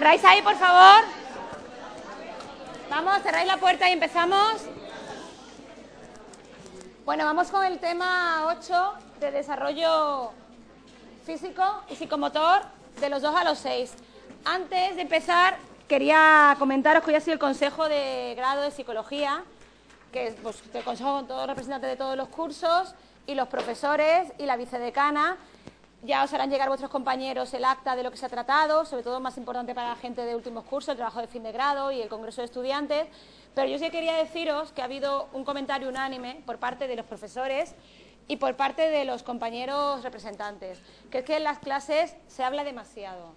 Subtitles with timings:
[0.00, 1.04] Cerráis ahí, por favor.
[2.88, 4.62] Vamos, cerráis la puerta y empezamos.
[7.04, 10.30] Bueno, vamos con el tema 8 de desarrollo
[11.26, 12.62] físico y psicomotor
[12.98, 13.92] de los 2 a los 6.
[14.46, 19.44] Antes de empezar, quería comentaros que hoy ha sido el consejo de grado de psicología,
[20.12, 22.94] que es pues, el consejo con todos los representantes de todos los cursos
[23.26, 25.36] y los profesores y la vicedecana.
[26.02, 29.02] Ya os harán llegar vuestros compañeros el acta de lo que se ha tratado, sobre
[29.02, 31.92] todo más importante para la gente de últimos cursos, el trabajo de fin de grado
[31.92, 33.06] y el congreso de estudiantes.
[33.54, 37.04] Pero yo sí quería deciros que ha habido un comentario unánime por parte de los
[37.04, 37.74] profesores
[38.28, 42.64] y por parte de los compañeros representantes, que es que en las clases se habla
[42.64, 43.34] demasiado.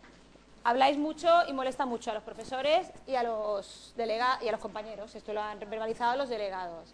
[0.64, 4.62] Habláis mucho y molesta mucho a los profesores y a los, delega y a los
[4.62, 5.14] compañeros.
[5.16, 6.94] Esto lo han verbalizado los delegados.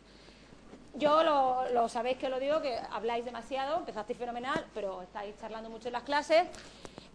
[0.96, 5.88] Yo lo, sabéis que lo digo, que habláis demasiado, empezasteis fenomenal, pero estáis charlando mucho
[5.88, 6.48] en las clases.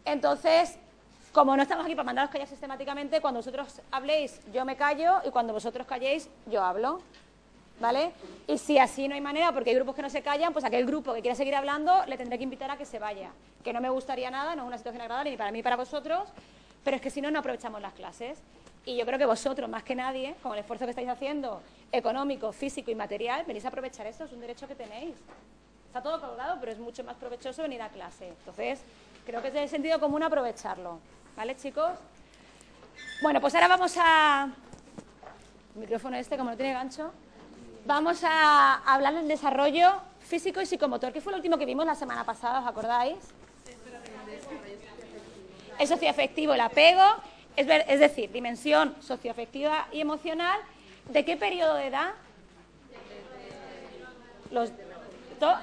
[0.05, 0.79] Entonces,
[1.33, 5.31] como no estamos aquí para mandaros callar sistemáticamente, cuando vosotros habléis, yo me callo, y
[5.31, 7.01] cuando vosotros calléis, yo hablo.
[7.81, 8.13] ¿Vale?
[8.47, 10.87] Y si así no hay manera, porque hay grupos que no se callan, pues aquel
[10.87, 13.31] grupo que quiera seguir hablando le tendré que invitar a que se vaya.
[13.65, 15.75] Que no me gustaría nada, no es una situación agradable ni para mí ni para
[15.75, 16.29] vosotros,
[16.85, 18.39] pero es que si no, no aprovechamos las clases.
[18.87, 22.53] Y yo creo que vosotros, más que nadie, con el esfuerzo que estáis haciendo, económico,
[22.53, 25.17] físico y material, venís a aprovechar esto, es un derecho que tenéis.
[25.87, 28.29] Está todo colgado, pero es mucho más provechoso venir a clase.
[28.29, 28.83] Entonces,
[29.25, 30.99] creo que es de sentido común aprovecharlo.
[31.35, 31.93] ¿Vale, chicos?
[33.23, 34.49] Bueno, pues ahora vamos a...
[35.75, 37.11] El micrófono este, como no tiene gancho.
[37.87, 41.95] Vamos a hablar del desarrollo físico y psicomotor, que fue lo último que vimos la
[41.95, 43.17] semana pasada, ¿os acordáis?
[45.79, 47.03] El socioafectivo, el apego
[47.57, 50.59] es, decir, dimensión socioafectiva y emocional,
[51.11, 52.15] ¿de qué periodo de edad?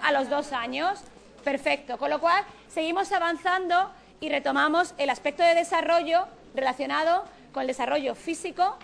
[0.02, 1.00] a los dos años.
[1.44, 1.98] Perfecto.
[1.98, 8.16] Con lo cual, seguimos avanzando y retomamos el aspecto de desarrollo relacionado con el desarrollo
[8.16, 8.78] físico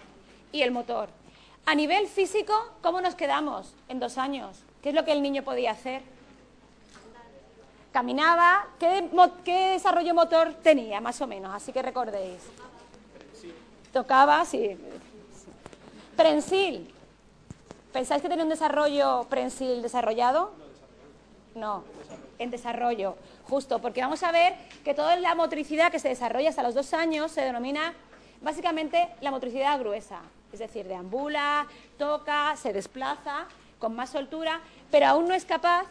[0.51, 1.09] y el motor.
[1.65, 4.63] A nivel físico, ¿cómo nos quedamos en dos años?
[4.81, 6.01] ¿Qué es lo que el niño podía hacer?
[7.91, 8.67] Caminaba.
[8.79, 9.09] ¿Qué,
[9.43, 11.53] qué desarrollo motor tenía, más o menos?
[11.53, 12.41] Así que recordéis.
[13.97, 14.77] Tocaba, sí.
[16.15, 16.93] Prensil.
[17.91, 20.51] ¿Pensáis que tenía un desarrollo prensil desarrollado?
[21.55, 21.83] No,
[22.37, 23.15] en desarrollo,
[23.49, 24.53] justo, porque vamos a ver
[24.83, 27.95] que toda la motricidad que se desarrolla hasta los dos años se denomina
[28.43, 30.19] básicamente la motricidad gruesa,
[30.53, 31.65] es decir, deambula,
[31.97, 33.47] toca, se desplaza
[33.79, 35.87] con más soltura, pero aún no es capaz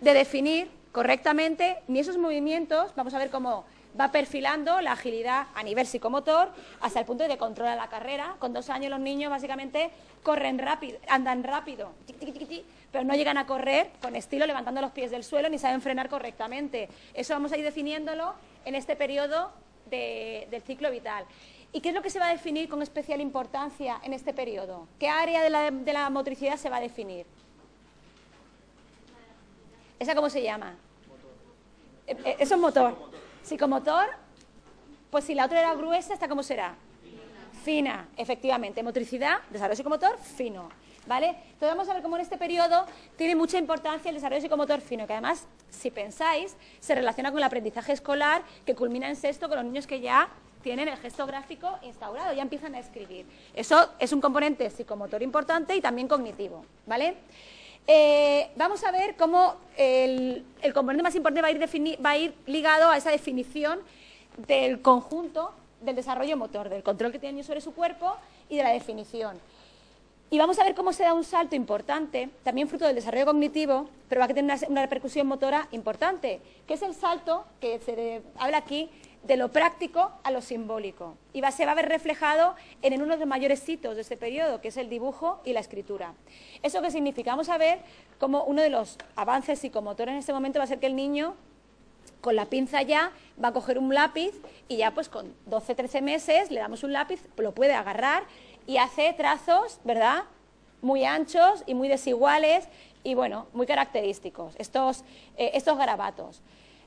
[0.00, 3.64] de definir correctamente ni esos movimientos, vamos a ver cómo
[3.98, 8.36] va perfilando la agilidad a nivel psicomotor hasta el punto de controlar la carrera.
[8.38, 9.90] Con dos años los niños básicamente
[10.22, 11.92] corren rápido, andan rápido,
[12.92, 16.08] pero no llegan a correr con estilo levantando los pies del suelo ni saben frenar
[16.08, 16.88] correctamente.
[17.14, 18.34] Eso vamos a ir definiéndolo
[18.64, 19.50] en este periodo
[19.90, 21.24] del ciclo vital.
[21.72, 24.88] ¿Y qué es lo que se va a definir con especial importancia en este periodo?
[24.98, 27.26] ¿Qué área de la, motricidad se va a definir?
[29.98, 30.74] ¿Esa cómo se llama?
[32.06, 33.09] Eh, eh, eso es motor.
[33.42, 34.06] Psicomotor,
[35.10, 36.74] pues si la otra era gruesa, ¿esta cómo será?
[37.64, 38.82] Fina, efectivamente.
[38.82, 40.68] Motricidad, desarrollo psicomotor, fino.
[41.06, 41.28] ¿Vale?
[41.28, 42.86] Entonces vamos a ver cómo en este periodo
[43.16, 47.44] tiene mucha importancia el desarrollo psicomotor fino, que además, si pensáis, se relaciona con el
[47.44, 50.28] aprendizaje escolar que culmina en sexto con los niños que ya
[50.62, 53.26] tienen el gesto gráfico instaurado, ya empiezan a escribir.
[53.54, 57.16] Eso es un componente psicomotor importante y también cognitivo, ¿vale?
[57.92, 63.10] Eh, vamos a ver cómo el, componente más importante va a, ir ligado a esa
[63.10, 63.80] definición
[64.46, 68.14] del conjunto del desarrollo motor, del control que tiene sobre su cuerpo
[68.48, 69.40] y de la definición.
[70.30, 73.88] Y vamos a ver cómo se da un salto importante, también fruto del desarrollo cognitivo,
[74.08, 78.58] pero va a tener una, repercusión motora importante, que es el salto que se habla
[78.58, 78.88] aquí
[79.22, 81.16] de lo práctico a lo simbólico.
[81.32, 84.16] Y va, se va a ver reflejado en uno de los mayores hitos de este
[84.16, 86.14] periodo, que es el dibujo y la escritura.
[86.62, 87.32] ¿Eso qué significa?
[87.32, 87.80] Vamos a ver
[88.18, 91.34] cómo uno de los avances psicomotores en este momento va a ser que el niño,
[92.20, 93.12] con la pinza ya,
[93.42, 94.32] va a coger un lápiz
[94.68, 98.24] y ya pues con 12, 13 meses le damos un lápiz, lo puede agarrar
[98.66, 100.24] y hace trazos, ¿verdad?
[100.82, 102.68] Muy anchos y muy desiguales
[103.04, 105.04] y bueno, muy característicos, estos,
[105.36, 106.42] eh, estos garabatos.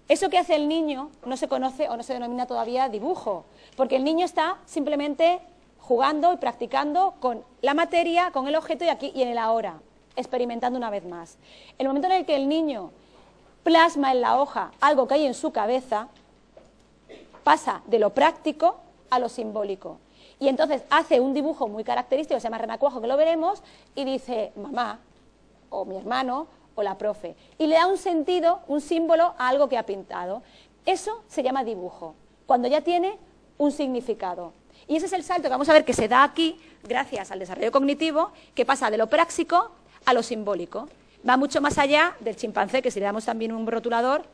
[0.08, 3.46] Eso que hace el niño no se conoce o no se denomina todavía dibujo,
[3.78, 5.40] porque el niño está simplemente
[5.80, 9.80] jugando y practicando con la materia, con el objeto y aquí y en el ahora,
[10.16, 11.38] experimentando una vez más.
[11.78, 12.92] El momento en el que el niño
[13.64, 16.10] plasma en la hoja algo que hay en su cabeza,
[17.44, 18.78] pasa de lo práctico
[19.10, 19.98] a lo simbólico.
[20.40, 23.64] Y entonces hace un dibujo muy característico, se llama renacuajo, que lo veremos,
[23.96, 25.00] y dice, mamá,
[25.70, 27.36] o mi hermano, o la profe.
[27.58, 30.44] Y le da un sentido, un símbolo a algo que ha pintado.
[30.86, 32.16] Eso se llama dibujo.
[32.46, 33.18] cuando ya tiene
[33.58, 34.52] un significado.
[34.88, 37.40] Y ese es el salto que vamos a ver que se da aquí, gracias al
[37.40, 39.72] desarrollo cognitivo, que pasa de lo práctico
[40.06, 40.90] a lo simbólico.
[41.28, 44.26] Va mucho más allá del chimpancé, que si le damos también un rotulador,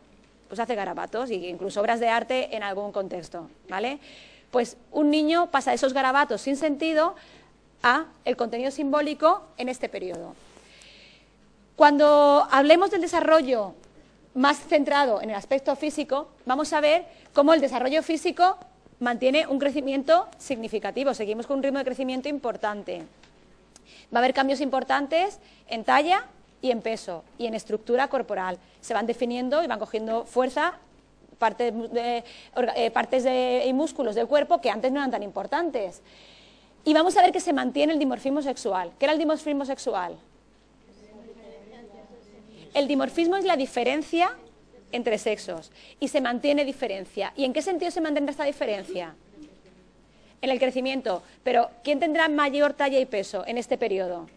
[0.47, 3.99] pues hace garabatos e incluso obras de arte en algún contexto, ¿vale?
[4.49, 7.13] Pues un niño pasa de esos garabatos sin sentido
[7.83, 10.33] a el contenido simbólico en este periodo.
[11.79, 13.73] Cuando hablemos del desarrollo
[14.33, 18.57] más centrado en el aspecto físico, vamos a ver cómo el desarrollo físico
[18.99, 21.13] mantiene un crecimiento significativo.
[21.13, 23.03] Seguimos con un ritmo de crecimiento importante.
[24.13, 25.39] Va a haber cambios importantes
[25.69, 26.25] en talla
[26.61, 28.57] y en peso y en estructura corporal.
[28.81, 30.73] Se van definiendo y van cogiendo fuerza
[31.37, 32.25] partes, de,
[32.75, 33.25] eh, partes
[33.65, 36.01] y músculos del cuerpo que antes no eran tan importantes.
[36.83, 38.91] Y vamos a ver que se mantiene el dimorfismo sexual.
[38.99, 40.17] ¿Qué era el dimorfismo sexual?
[42.73, 44.35] El dimorfismo es la diferencia
[44.91, 47.33] entre sexos y se mantiene diferencia.
[47.35, 49.15] ¿Y en qué sentido se mantiene esta diferencia?
[50.41, 51.23] En el crecimiento.
[51.43, 54.27] Pero ¿quién tendrá mayor talla y peso en este periodo?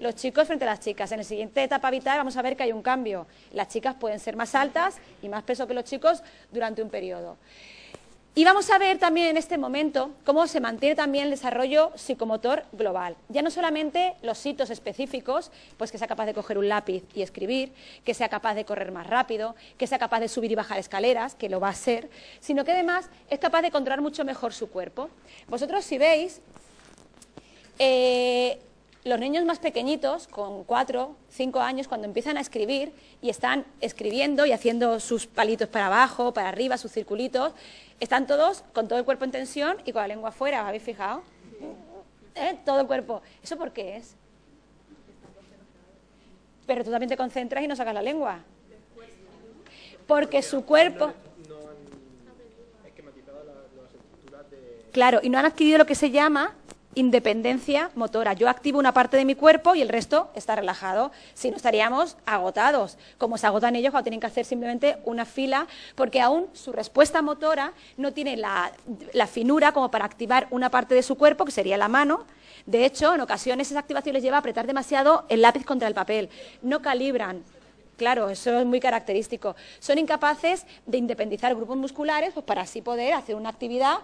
[0.00, 1.12] Los chicos frente a las chicas.
[1.12, 3.26] En la siguiente etapa vital vamos a ver que hay un cambio.
[3.52, 6.22] Las chicas pueden ser más altas y más peso que los chicos
[6.52, 7.36] durante un periodo.
[8.36, 12.64] Y vamos a ver también en este momento cómo se mantiene también el desarrollo psicomotor
[12.72, 13.14] global.
[13.28, 17.22] Ya no solamente los hitos específicos, pues que sea capaz de coger un lápiz y
[17.22, 17.72] escribir,
[18.04, 21.36] que sea capaz de correr más rápido, que sea capaz de subir y bajar escaleras,
[21.36, 22.10] que lo va a ser,
[22.40, 25.10] sino que además es capaz de controlar mucho mejor su cuerpo.
[25.46, 26.40] Vosotros si veis,
[27.78, 28.58] eh,
[29.04, 32.90] los niños más pequeñitos, con cuatro, cinco años, cuando empiezan a escribir
[33.20, 37.52] y están escribiendo y haciendo sus palitos para abajo, para arriba, sus circulitos,
[38.04, 40.82] están todos con todo el cuerpo en tensión y con la lengua afuera, ¿os habéis
[40.82, 41.22] fijado?
[42.34, 42.58] ¿Eh?
[42.64, 43.22] Todo el cuerpo.
[43.42, 44.14] ¿Eso por qué es?
[46.66, 48.40] Pero tú también te concentras y no sacas la lengua.
[50.06, 51.12] Porque su cuerpo...
[54.92, 56.54] Claro, y no han adquirido lo que se llama
[56.94, 58.32] independencia motora.
[58.32, 61.10] Yo activo una parte de mi cuerpo y el resto está relajado.
[61.34, 65.66] Si no, estaríamos agotados, como se agotan ellos cuando tienen que hacer simplemente una fila,
[65.94, 68.72] porque aún su respuesta motora no tiene la,
[69.26, 72.24] finura como para activar una parte de su cuerpo, que sería la mano.
[72.66, 75.94] De hecho, en ocasiones esa activación les lleva a apretar demasiado el lápiz contra el
[75.94, 76.28] papel.
[76.62, 77.42] No calibran,
[77.96, 79.54] Claro, eso es muy característico.
[79.78, 83.98] Son incapaces de independizar grupos musculares pues, para así poder hacer una actividad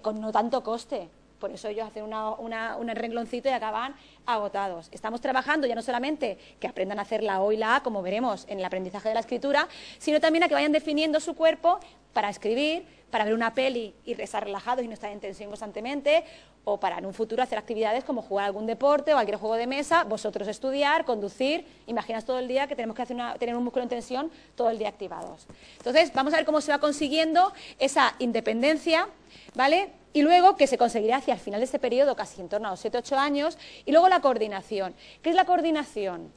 [0.00, 1.10] con no tanto coste
[1.44, 3.94] por eso ellos hacen un rengloncito y acaban
[4.24, 4.88] agotados.
[4.92, 8.00] Estamos trabajando ya no solamente que aprendan a hacer la O y la A, como
[8.00, 9.68] veremos en el aprendizaje de la escritura,
[9.98, 11.80] sino también a que vayan definiendo su cuerpo
[12.14, 16.24] para escribir, para ver una peli y estar relajados y no estar en tensión constantemente,
[16.64, 19.68] o para en un futuro hacer actividades como jugar algún deporte o cualquier juego de
[19.68, 23.84] mesa, vosotros estudiar, conducir, imaginas todo el día que tenemos que hacer tener un músculo
[23.84, 25.46] en tensión todo el día activados.
[25.76, 29.06] Entonces, vamos a ver cómo se va consiguiendo esa independencia,
[29.54, 29.92] ¿vale?
[30.12, 32.72] y luego que se conseguirá hacia el final de este periodo, casi en torno a
[32.72, 34.92] los 7-8 años, y luego la coordinación.
[35.22, 36.32] ¿Qué es la coordinación?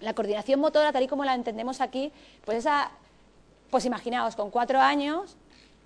[0.00, 2.10] La coordinación motora, tal y como la entendemos aquí,
[2.44, 2.90] pues esa,
[3.70, 5.36] pues imaginaos, con cuatro años,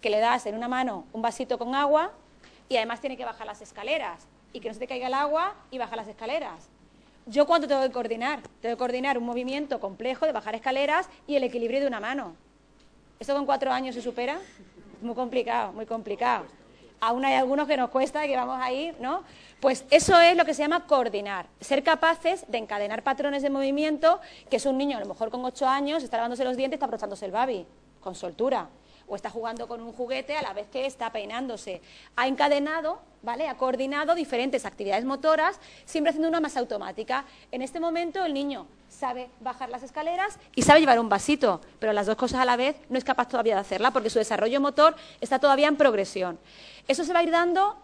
[0.00, 2.12] que le das en una mano un vasito con agua
[2.68, 5.54] y además tiene que bajar las escaleras y que no se te caiga el agua
[5.70, 6.68] y bajar las escaleras.
[7.26, 8.40] ¿Yo cuánto tengo que coordinar?
[8.60, 12.36] Tengo que coordinar un movimiento complejo de bajar escaleras y el equilibrio de una mano.
[13.18, 14.38] ¿Esto con cuatro años se supera?
[15.00, 16.46] muy complicado, muy complicado.
[17.06, 19.24] Aún hay algunos que nos cuesta que vamos a ir, ¿no?
[19.60, 24.22] Pues eso es lo que se llama coordinar, ser capaces de encadenar patrones de movimiento,
[24.48, 26.86] que es un niño a lo mejor con ocho años, está lavándose los dientes, está
[26.86, 27.66] abrochándose el babi,
[28.00, 28.70] con soltura
[29.06, 31.82] o está jugando con un juguete a la vez que está peinándose.
[32.16, 33.48] Ha encadenado, ¿vale?
[33.48, 37.26] Ha coordinado diferentes actividades motoras, siempre haciendo una más automática.
[37.52, 38.66] En este momento el niño
[38.98, 42.56] sabe bajar las escaleras y sabe llevar un vasito, pero las dos cosas a la
[42.56, 46.38] vez no es capaz todavía de hacerla porque su desarrollo motor está todavía en progresión.
[46.88, 47.76] Eso se va a ir dando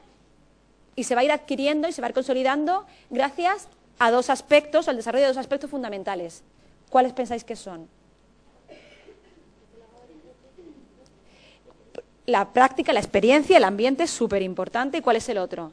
[0.94, 4.30] y se va a ir adquiriendo y se va a ir consolidando gracias a dos
[4.30, 6.42] aspectos, al desarrollo de dos aspectos fundamentales.
[6.88, 7.88] ¿Cuáles pensáis que son?
[12.30, 14.98] la práctica, la experiencia, el ambiente es súper importante.
[14.98, 15.72] ¿Y cuál es el otro?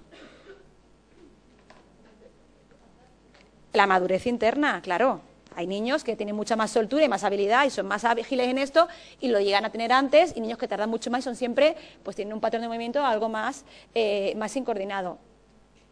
[3.73, 5.21] La madurez interna, claro.
[5.57, 8.59] Hay niños que tienen mucha más soltura y más habilidad y son más ágiles en
[8.59, 8.87] esto
[9.19, 11.75] y lo llegan a tener antes y niños que tardan mucho más y son siempre,
[12.03, 15.17] pues tienen un patrón de movimiento algo más, eh, más incoordinado.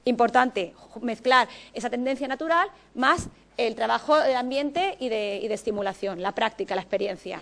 [0.03, 6.22] Importante mezclar esa tendencia natural más el trabajo de ambiente y de, y de estimulación,
[6.22, 7.41] la práctica, la experiencia.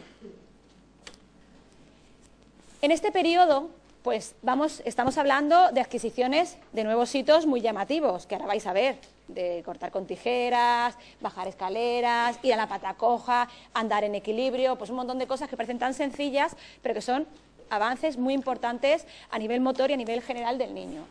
[2.81, 3.69] En este periodo,
[4.03, 8.73] pues vamos, estamos hablando de adquisiciones de nuevos hitos muy llamativos, que ahora vais a
[8.73, 8.97] ver,
[9.29, 14.89] de cortar con tijeras, bajar escaleras, ir a la pata coja, andar en equilibrio, pues
[14.89, 17.25] un montón de cosas que parecen tan sencillas, pero que son
[17.69, 21.05] avances muy importantes a nivel motor y a nivel general del niño.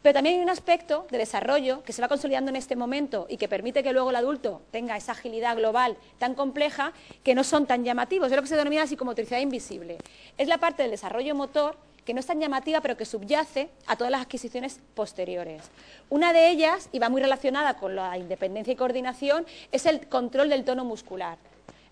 [0.00, 3.36] Pero también hay un aspecto de desarrollo que se va consolidando en este momento y
[3.36, 7.66] que permite que luego el adulto tenga esa agilidad global tan compleja que no son
[7.66, 8.30] tan llamativos.
[8.30, 9.98] Es lo que se denomina psicomotricidad invisible.
[10.38, 11.76] Es la parte del desarrollo motor
[12.08, 15.62] que no es tan llamativa, pero que subyace a todas las adquisiciones posteriores.
[16.08, 20.48] Una de ellas, y va muy relacionada con la independencia y coordinación, es el control
[20.48, 21.36] del tono muscular.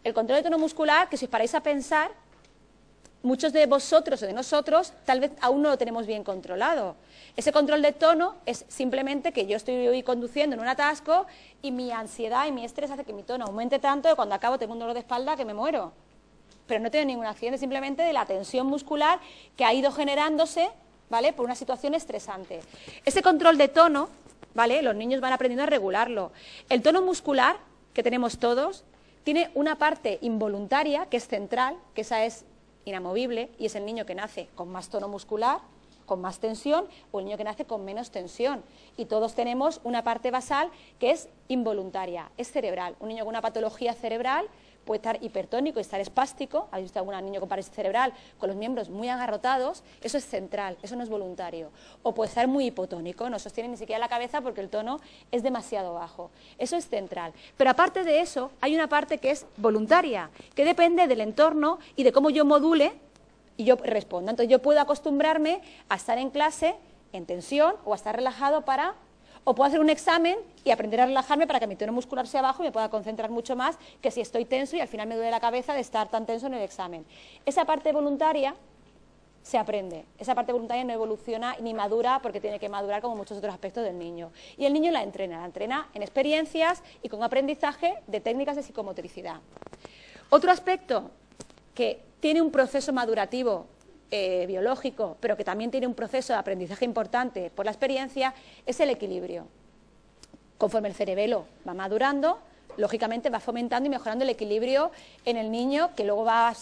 [0.04, 2.12] El control del tono muscular, que si os paráis a pensar,
[3.22, 6.96] muchos de vosotros o de nosotros tal vez aún no lo tenemos bien controlado.
[7.36, 11.26] Ese control de tono es simplemente que yo estoy hoy conduciendo en un atasco
[11.60, 14.58] y mi ansiedad y mi estrés hace que mi tono aumente tanto que cuando acabo
[14.58, 15.92] tengo un dolor de espalda que me muero.
[16.66, 19.20] Pero no tengo ningún accidente, simplemente de la tensión muscular
[19.56, 20.68] que ha ido generándose,
[21.08, 21.32] ¿vale?
[21.32, 22.60] Por una situación estresante.
[23.04, 24.08] Ese control de tono,
[24.54, 24.82] ¿vale?
[24.82, 26.32] Los niños van aprendiendo a regularlo.
[26.68, 27.56] El tono muscular
[27.92, 28.84] que tenemos todos
[29.24, 32.44] tiene una parte involuntaria que es central, que esa es
[32.84, 35.60] inamovible y es el niño que nace con más tono muscular,
[36.06, 38.62] con más tensión, o el niño que nace con menos tensión.
[38.96, 40.70] Y todos tenemos una parte basal
[41.00, 42.94] que es involuntaria, es cerebral.
[43.00, 44.46] Un niño con una patología cerebral
[44.86, 48.56] puede estar hipertónico y estar espástico, habéis visto algún niño con parálisis cerebral con los
[48.56, 51.70] miembros muy agarrotados, eso es central, eso no es voluntario.
[52.02, 55.00] O puede estar muy hipotónico, no sostiene ni siquiera la cabeza porque el tono
[55.32, 57.32] es demasiado bajo, eso es central.
[57.56, 62.04] Pero aparte de eso, hay una parte que es voluntaria, que depende del entorno y
[62.04, 62.92] de cómo yo module
[63.56, 64.30] y yo responda.
[64.30, 66.76] Entonces yo puedo acostumbrarme a estar en clase
[67.12, 68.94] en tensión o a estar relajado para
[69.48, 72.42] o puedo hacer un examen y aprender a relajarme para que mi tono muscular sea
[72.42, 75.14] bajo y me pueda concentrar mucho más que si estoy tenso y al final me
[75.14, 77.06] duele la cabeza de estar tan tenso en el examen.
[77.46, 78.56] Esa parte voluntaria
[79.44, 80.04] se aprende.
[80.18, 83.84] Esa parte voluntaria no evoluciona ni madura porque tiene que madurar como muchos otros aspectos
[83.84, 84.32] del niño.
[84.58, 88.64] Y el niño la entrena, la entrena en experiencias y con aprendizaje de técnicas de
[88.64, 89.36] psicomotricidad.
[90.28, 91.12] Otro aspecto
[91.72, 93.68] que tiene un proceso madurativo
[94.10, 98.34] eh, biológico, pero que también tiene un proceso de aprendizaje importante por la experiencia,
[98.64, 99.48] es el equilibrio.
[100.58, 102.38] Conforme el cerebelo va madurando,
[102.76, 104.90] lógicamente va fomentando y mejorando el equilibrio
[105.24, 106.54] en el niño, que luego va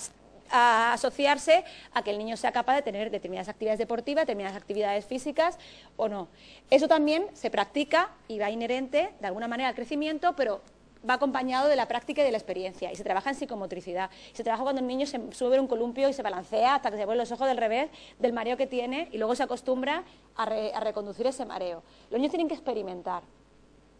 [0.50, 5.04] a asociarse a que el niño sea capaz de tener determinadas actividades deportivas, determinadas actividades
[5.04, 5.58] físicas
[5.96, 6.28] o no.
[6.70, 10.60] Eso también se practica y va inherente de alguna manera al crecimiento, pero
[11.08, 12.92] va acompañado de la práctica y de la experiencia.
[12.92, 14.11] Y se trabaja en psicomotricidad.
[14.32, 17.04] se trabaja cuando el niño se sube un columpio y se balancea hasta que se
[17.04, 20.04] vuelven los ojos del revés del mareo que tiene y luego se acostumbra
[20.37, 21.82] a, reconducir ese mareo.
[22.11, 23.23] Los niños tienen que experimentar.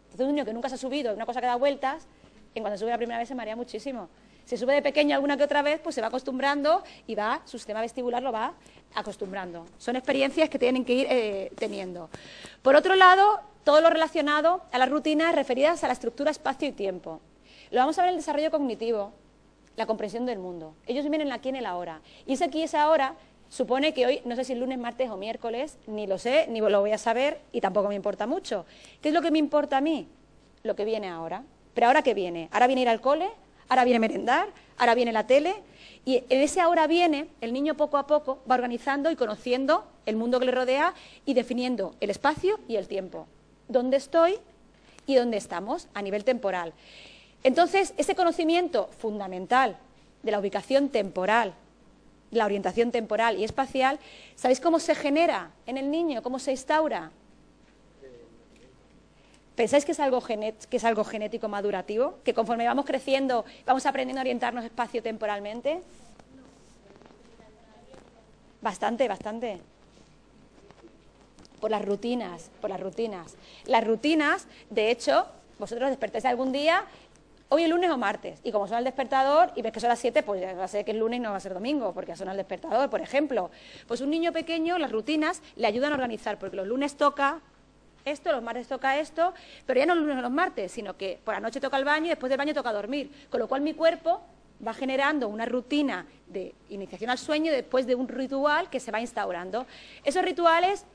[0.05, 2.07] Entonces, un niño que nunca se ha subido, una cosa que da vueltas,
[2.53, 4.09] en cuando se sube la primera vez se marea muchísimo.
[4.45, 7.57] Si sube de pequeño alguna que otra vez, pues se va acostumbrando y va, su
[7.57, 8.53] sistema vestibular lo va
[8.93, 9.65] acostumbrando.
[9.77, 12.09] Son experiencias que tienen que ir eh, teniendo.
[12.61, 16.71] Por otro lado, todo lo relacionado a las rutinas referidas a la estructura espacio y
[16.71, 17.19] tiempo.
[17.71, 19.11] Lo vamos a ver en el desarrollo cognitivo,
[19.75, 20.75] la comprensión del mundo.
[20.85, 21.99] Ellos vienen aquí en el ahora.
[22.27, 23.15] Y ese aquí, esa ahora,
[23.49, 26.61] supone que hoy, no sé si es lunes, martes o miércoles, ni lo sé, ni
[26.61, 28.67] lo voy a saber y tampoco me importa mucho.
[29.01, 30.07] ¿Qué es lo que me importa a mí?
[30.61, 31.43] Lo que viene ahora.
[31.73, 32.49] Pero ahora qué viene?
[32.51, 33.29] Ahora viene ir al cole,
[33.67, 35.55] ahora viene merendar, ahora viene la tele.
[36.05, 40.17] Y en ese ahora viene, el niño poco a poco va organizando y conociendo el
[40.17, 40.93] mundo que le rodea
[41.25, 43.27] y definiendo el espacio y el tiempo
[43.67, 44.37] dónde estoy
[45.05, 46.73] y dónde estamos a nivel temporal.
[47.43, 49.77] Entonces, ese conocimiento fundamental
[50.23, 51.53] de la ubicación temporal,
[52.31, 53.99] la orientación temporal y espacial,
[54.35, 56.23] ¿sabéis cómo se genera en el niño?
[56.23, 57.11] ¿Cómo se instaura?
[59.55, 62.19] ¿Pensáis que es, algo que es algo genético madurativo?
[62.23, 65.81] ¿Que conforme vamos creciendo vamos aprendiendo a orientarnos espacio-temporalmente?
[68.61, 69.61] Bastante, bastante
[71.59, 73.35] por las rutinas, por las rutinas.
[73.65, 75.27] Las rutinas, de hecho,
[75.59, 76.85] vosotros despertáis algún día,
[77.49, 79.99] hoy es lunes o martes, y como suena el despertador y ves que son las
[79.99, 81.93] 7, pues ya va a ser que es lunes y no va a ser domingo,
[81.93, 83.51] porque suena el despertador, por ejemplo.
[83.87, 87.41] Pues un niño pequeño, las rutinas le ayudan a organizar, porque los lunes toca
[88.03, 89.33] esto, los martes toca esto,
[89.65, 91.85] pero ya no los lunes o los martes, sino que por la noche toca el
[91.85, 94.21] baño y después del baño toca dormir, con lo cual mi cuerpo
[94.65, 99.01] va generando una rutina de iniciación al sueño después de un ritual que se va
[99.01, 99.65] instaurando.
[100.03, 100.85] Esos rituales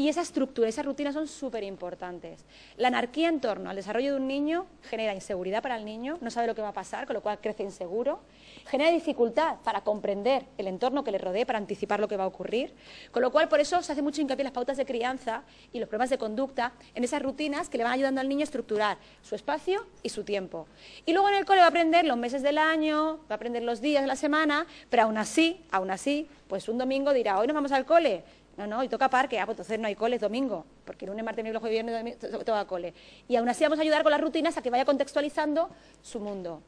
[0.00, 2.46] y esa estructura, esa rutina son súper importantes.
[2.78, 6.30] La anarquía en torno al desarrollo de un niño genera inseguridad para el niño, no
[6.30, 8.20] sabe lo que va a pasar, con lo cual crece inseguro,
[8.66, 12.28] genera dificultad para comprender el entorno que le rodea, para anticipar lo que va a
[12.28, 12.72] ocurrir,
[13.10, 15.80] con lo cual por eso se hace mucho hincapié en las pautas de crianza y
[15.80, 18.96] los problemas de conducta, en esas rutinas que le van ayudando al niño a estructurar
[19.20, 20.66] su espacio y su tiempo.
[21.04, 23.64] Y luego en el cole va a aprender los meses del año, va a aprender
[23.64, 27.46] los días de la semana, pero aún así, aún así, pues un domingo dirá, hoy
[27.46, 28.24] nos vamos al cole,
[28.56, 31.24] no, no, y toca parque, ah, pues entonces no hay cole, es domingo, porque lunes,
[31.24, 32.94] martes, miércoles, viernes, domingo, toca cole.
[33.28, 35.70] Y aún así vamos a ayudar con las rutinas a que vaya contextualizando
[36.02, 36.62] su mundo.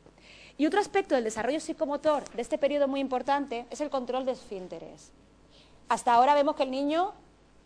[0.57, 4.33] Y otro aspecto del desarrollo psicomotor de este periodo muy importante es el control de
[4.33, 5.13] esfínteres.
[5.89, 7.13] Hasta ahora vemos que el niño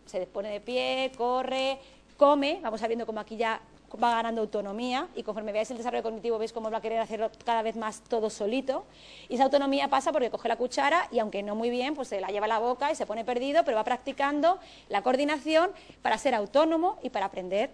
[0.05, 1.79] se pone de pie, corre,
[2.17, 3.61] come, vamos a viendo cómo aquí ya
[3.95, 7.31] va ganando autonomía y conforme veáis el desarrollo cognitivo veis cómo va a querer hacerlo
[7.45, 8.85] cada vez más todo solito
[9.29, 12.19] y esa autonomía pasa porque coge la cuchara y aunque no muy bien pues se
[12.19, 16.17] la lleva a la boca y se pone perdido pero va practicando la coordinación para
[16.17, 17.71] ser autónomo y para aprender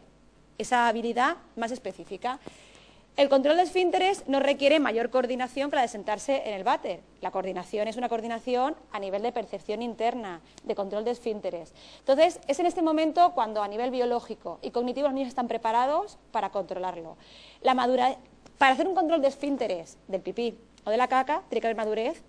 [0.58, 2.40] esa habilidad más específica.
[3.16, 7.02] El control de esfínteres no requiere mayor coordinación que la de sentarse en el váter.
[7.22, 11.76] La coordinación es una coordinación a nivel de percepción interna, de control de esfínteres.
[12.00, 16.18] Entonces, es en este momento cuando a nivel biológico y cognitivo los niños están preparados
[16.32, 17.18] para controlarlo.
[17.62, 18.18] La madura...
[18.58, 21.78] Para hacer un control de esfínteres del pipí o de la caca, tiene que haber
[21.78, 22.24] madurez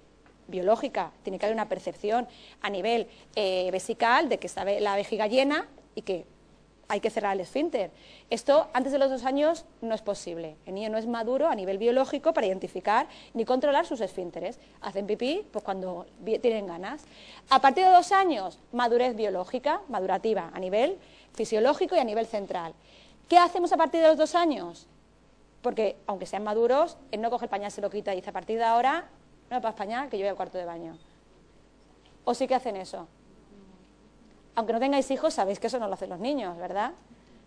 [0.49, 2.27] biológica, tiene que haber una percepción
[2.61, 6.27] a nivel eh, vesical de que está la vejiga llena y que
[6.89, 7.91] hay que cerrar el esfínter.
[8.31, 10.57] Esto antes de los dos años no es posible.
[10.67, 14.59] El niño no es maduro a nivel biológico para identificar ni controlar sus esfínteres.
[14.81, 16.07] Hacen pipí pues, cuando
[16.41, 17.05] tienen ganas.
[17.51, 20.99] A partir de dos años, madurez biológica, madurativa, a nivel
[21.35, 22.75] fisiológico y a nivel central.
[23.29, 24.87] ¿Qué hacemos a partir de los dos años?
[25.63, 28.35] Porque, aunque sean maduros, él no coge el pañal, se lo quita y dice, a
[28.35, 29.09] partir de ahora,
[29.51, 30.99] no me pagas pañal, que yo voy al cuarto de baño.
[32.25, 33.09] ¿O sí que hacen eso?
[34.55, 36.93] Aunque no tengáis hijos, sabéis que eso no lo hacen los niños, ¿verdad?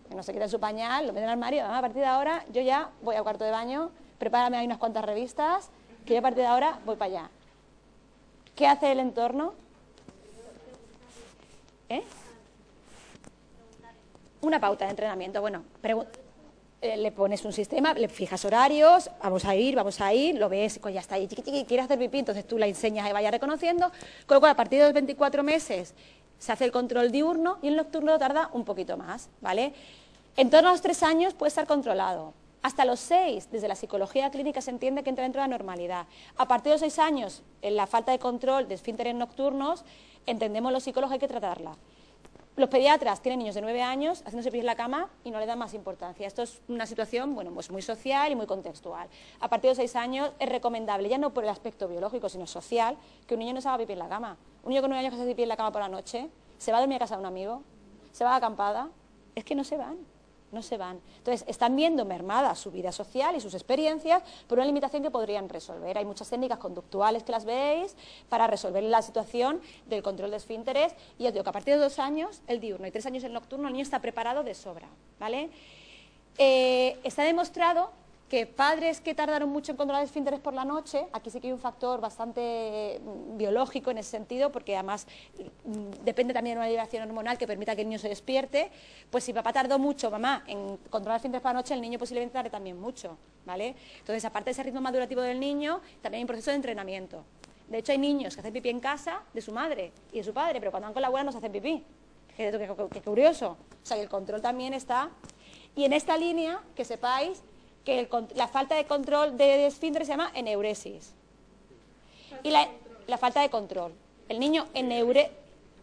[0.10, 2.62] Que no se quitan su pañal, lo meten al armario, a partir de ahora yo
[2.62, 5.70] ya voy al cuarto de baño, prepárame ahí unas cuantas revistas,
[6.06, 7.30] que yo a partir de ahora voy para allá.
[8.56, 9.54] ¿Qué hace el entorno?
[11.90, 12.04] ¿Eh?
[14.42, 15.42] Una pauta de entrenamiento.
[15.42, 15.64] Bueno,
[16.82, 20.48] eh, le pones un sistema, le fijas horarios, vamos a ir, vamos a ir, lo
[20.48, 23.92] ves, pues ya está ahí, quiere hacer pipí, entonces tú la enseñas y vaya reconociendo,
[24.26, 25.96] con lo cual a partir de los 24 meses
[26.40, 29.74] se hace el control diurno y el nocturno tarda un poquito más, ¿vale?
[30.36, 32.34] En torno a los tres años puede estar controlado.
[32.62, 36.06] Hasta los seis, desde la psicología clínica se entiende que entra dentro de la normalidad.
[36.38, 39.86] A partir de los seis años, en la falta de control de esfínteres nocturnos,
[40.26, 41.76] entendemos los psicólogos hay que tratarla.
[42.58, 45.46] Los pediatras tienen niños de nueve años haciéndose pis en la cama y no le
[45.46, 46.26] dan más importancia.
[46.26, 49.08] Esto es una situación bueno, pues muy social y muy contextual.
[49.40, 52.48] A partir de los seis años es recomendable, ya no por el aspecto biológico, sino
[52.48, 54.38] social, que un niño no se haga pipí en la cama.
[54.64, 56.32] Un niño con nueve años que se hace pipí en la cama por la noche,
[56.58, 57.62] se va a dormir a casa de un amigo,
[58.12, 58.90] se va a acampada,
[59.36, 59.98] es que no se van
[60.52, 61.00] no se van.
[61.18, 65.50] Entonces, están viendo mermada su vida social y sus experiencias por una limitación que podrían
[65.50, 65.98] resolver.
[65.98, 67.96] Hay muchas técnicas conductuales que las veis
[68.30, 71.82] para resolver la situación del control de esfínteres y os digo que a partir de
[71.82, 74.88] dos años, el diurno y tres años el nocturno, el niño está preparado de sobra.
[75.20, 75.50] ¿vale?
[76.38, 77.92] Eh, está demostrado
[78.30, 81.54] que padres que tardaron mucho en controlar esfínteres por la noche, aquí sí que hay
[81.54, 85.08] un factor bastante mm, biológico en ese sentido, porque además
[85.64, 88.70] mm, depende también de una liberación hormonal que permita que el niño se despierte,
[89.10, 92.34] pues si papá tardó mucho, mamá, en controlar esfínteres por la noche, el niño posiblemente
[92.34, 93.76] tarde también mucho, ¿vale?
[94.00, 97.24] Entonces, aparte de ese ritmo madurativo del niño, también hay un proceso de entrenamiento.
[97.70, 100.34] De hecho, hay niños que hacen pipí en casa de su madre y de su
[100.34, 101.84] padre, pero cuando van con la abuela no se hacen pipí.
[102.36, 103.58] Qué, qué curioso.
[103.84, 105.10] O sea, que el control también está...
[105.76, 107.44] Y en esta línea, que sepáis
[107.88, 111.14] que la falta de control de esfínter se llama eneuresis.
[112.44, 113.94] Y la, falta de control.
[114.28, 115.32] El niño eneure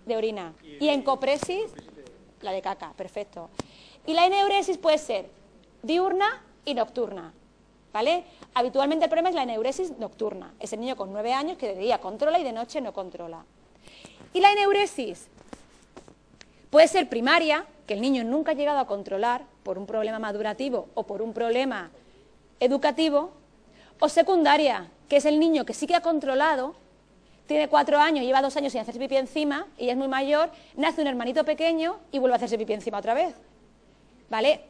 [0.05, 0.53] de orina.
[0.81, 1.73] Y encopresis,
[2.43, 3.49] la de caca, perfecto.
[4.05, 5.31] Y la eneuresis puede ser
[5.83, 7.33] diurna y nocturna.
[7.90, 8.25] ¿Vale?
[8.53, 10.53] Habitualmente el problema es la eneuresis nocturna.
[10.61, 13.47] Es el niño con nueve años que de día controla y de noche no controla.
[14.35, 15.29] Y la eneuresis
[16.69, 20.88] puede ser primaria, que el niño nunca ha llegado a controlar por un problema madurativo
[20.94, 21.90] o por un problema
[22.61, 23.33] educativo,
[23.98, 26.77] o secundaria, que es el niño que sí que ha controlado,
[27.46, 31.00] tiene cuatro años, lleva dos años sin hacerse pipí encima y es muy mayor, nace
[31.00, 33.35] un hermanito pequeño y vuelve a hacerse pipí encima otra vez.
[34.31, 34.61] ¿Vale?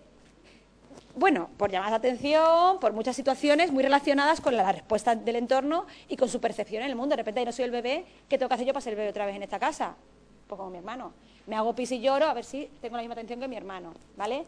[1.16, 5.86] Bueno, por llamar la atención, por muchas situaciones muy relacionadas con la respuesta del entorno
[6.08, 7.12] y con su percepción en el mundo.
[7.12, 9.10] De repente, no soy el bebé, ¿qué tengo que hacer yo para ser el bebé
[9.10, 9.94] otra vez en esta casa?
[10.48, 11.12] Pues como mi hermano.
[11.46, 13.94] Me hago pis y lloro a ver si tengo la misma atención que mi hermano,
[14.16, 14.44] ¿vale?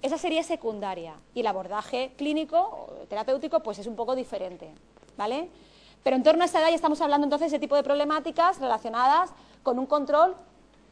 [0.00, 4.70] Esa sería secundaria y el abordaje clínico o terapéutico pues es un poco diferente,
[5.16, 5.48] ¿vale?
[6.04, 9.30] Pero en torno a esta edad ya estamos hablando entonces de tipo de problemáticas relacionadas
[9.64, 10.36] con un control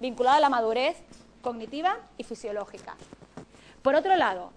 [0.00, 0.96] vinculado a la madurez
[1.40, 2.96] cognitiva y fisiológica.
[3.82, 4.50] Por otro lado,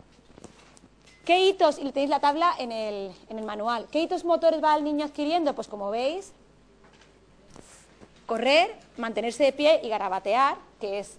[1.26, 4.76] ¿qué hitos, y tenéis la tabla en el, en el manual, qué hitos motores va
[4.76, 5.54] el niño adquiriendo?
[5.54, 6.34] Pues como veis,
[8.26, 11.19] correr, mantenerse de pie y garabatear, que es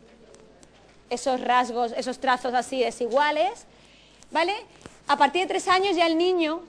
[1.11, 3.66] esos rasgos, esos trazos así desiguales,
[4.31, 4.55] ¿vale?
[5.09, 6.62] A partir de tres años ya el niño,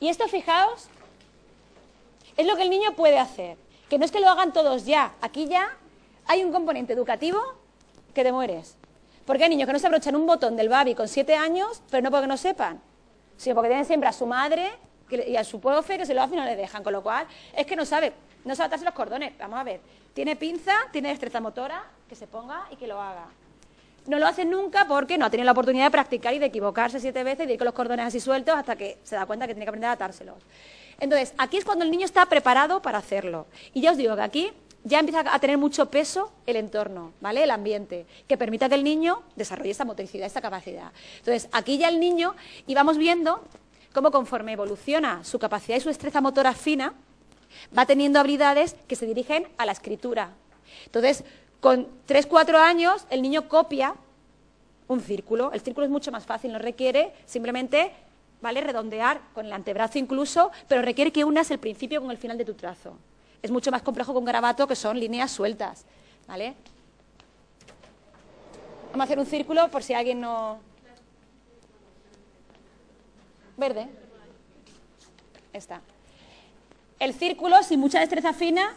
[0.00, 0.88] y esto fijaos,
[2.36, 3.56] es lo que el niño puede hacer,
[3.88, 5.74] que no es que lo hagan todos ya, aquí ya
[6.26, 7.40] hay un componente educativo
[8.12, 8.76] que te mueres.
[9.24, 12.02] Porque hay niños que no se abrochan un botón del babi con siete años, pero
[12.02, 12.80] no porque no sepan,
[13.36, 14.70] sino porque tienen siempre a su madre
[15.10, 17.26] y a su profe que se lo hace y no le dejan, con lo cual
[17.54, 18.12] es que no sabe,
[18.44, 19.36] no sabe atarse los cordones.
[19.38, 19.80] Vamos a ver,
[20.14, 23.26] tiene pinza, tiene destreza motora, que se ponga y que lo haga.
[24.06, 27.00] No lo hace nunca porque no ha tenido la oportunidad de practicar y de equivocarse
[27.00, 29.46] siete veces y de ir con los cordones así sueltos hasta que se da cuenta
[29.46, 30.36] que tiene que aprender a atárselos.
[31.00, 33.46] Entonces, aquí es cuando el niño está preparado para hacerlo.
[33.74, 34.52] Y ya os digo que aquí
[34.84, 37.42] ya empieza a tener mucho peso el entorno, ¿vale?
[37.42, 40.92] El ambiente, que permita que el niño desarrolle esta motricidad, esta capacidad.
[41.18, 43.42] Entonces, aquí ya el niño, y vamos viendo
[43.92, 46.94] cómo conforme evoluciona su capacidad y su destreza motora fina,
[47.76, 50.30] va teniendo habilidades que se dirigen a la escritura.
[50.84, 51.24] Entonces,
[51.60, 53.94] con 3, 4 años, el niño copia
[54.88, 55.52] un círculo.
[55.52, 57.92] El círculo es mucho más fácil, no requiere simplemente
[58.40, 58.60] ¿vale?
[58.60, 62.44] redondear con el antebrazo incluso, pero requiere que unas el principio con el final de
[62.44, 62.96] tu trazo.
[63.42, 65.84] Es mucho más complejo un garabato, que son líneas sueltas.
[66.26, 66.54] ¿vale?
[68.92, 70.58] Vamos a hacer un círculo por si alguien no...
[73.56, 73.88] Verde.
[75.52, 75.80] Está.
[76.98, 78.74] El círculo, sin mucha destreza fina,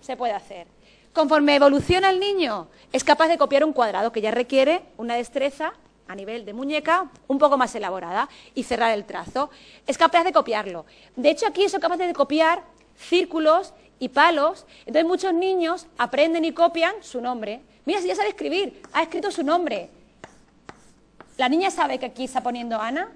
[0.00, 0.66] se puede hacer.
[1.12, 5.72] Conforme evoluciona el niño, es capaz de copiar un cuadrado que ya requiere una destreza
[6.06, 9.50] a nivel de muñeca un poco más elaborada y cerrar el trazo.
[9.86, 10.86] Es capaz de copiarlo.
[11.16, 12.62] De hecho, aquí son capaces de copiar
[12.96, 14.66] círculos y palos.
[14.80, 17.60] Entonces, muchos niños aprenden y copian su nombre.
[17.84, 19.90] Mira, si ya sabe escribir, ha escrito su nombre.
[21.36, 23.12] ¿La niña sabe que aquí está poniendo Ana?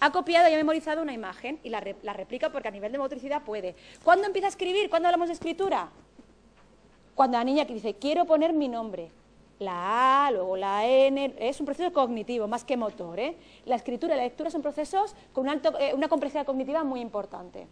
[0.00, 3.42] ha copiado y ha memorizado una imagen y la, replica porque a nivel de motricidad
[3.42, 3.76] puede.
[4.02, 4.88] ¿Cuándo empieza a escribir?
[4.88, 5.90] ¿Cuándo hablamos de escritura?
[7.14, 9.10] Cuando la niña que dice, quiero poner mi nombre.
[9.58, 13.20] La A, luego la N, es un proceso cognitivo más que motor.
[13.20, 13.36] ¿eh?
[13.66, 17.66] La escritura y la lectura son procesos con eh, una complejidad cognitiva muy importante.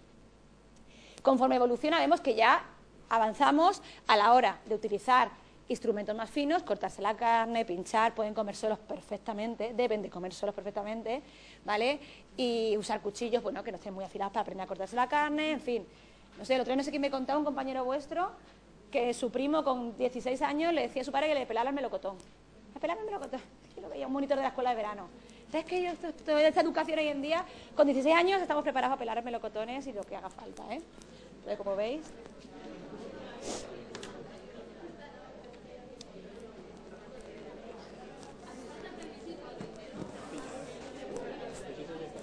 [1.23, 2.63] Conforme evoluciona vemos que ya
[3.09, 5.31] avanzamos a la hora de utilizar
[5.69, 10.55] instrumentos más finos, cortarse la carne, pinchar, pueden comer solos perfectamente, deben de comer solos
[10.55, 11.23] perfectamente,
[11.65, 12.01] ¿vale?
[12.37, 15.53] Y usar cuchillos, bueno, que no estén muy afilados para aprender a cortarse la carne,
[15.53, 15.87] en fin.
[16.39, 18.31] No sé, el otro día no sé quién me contaba, un compañero vuestro,
[18.91, 21.75] que su primo con 16 años le decía a su padre que le pelara el
[21.75, 22.17] melocotón.
[22.75, 23.41] ¿Le pelara el melocotón?
[23.77, 25.09] Yo lo veía un monitor de la escuela de verano.
[25.51, 29.23] ¿Sabes que toda esta educación hoy en día, con 16 años estamos preparados a pelar
[29.25, 30.81] melocotones y lo que haga falta, ¿eh?
[31.37, 32.03] Entonces, como veis...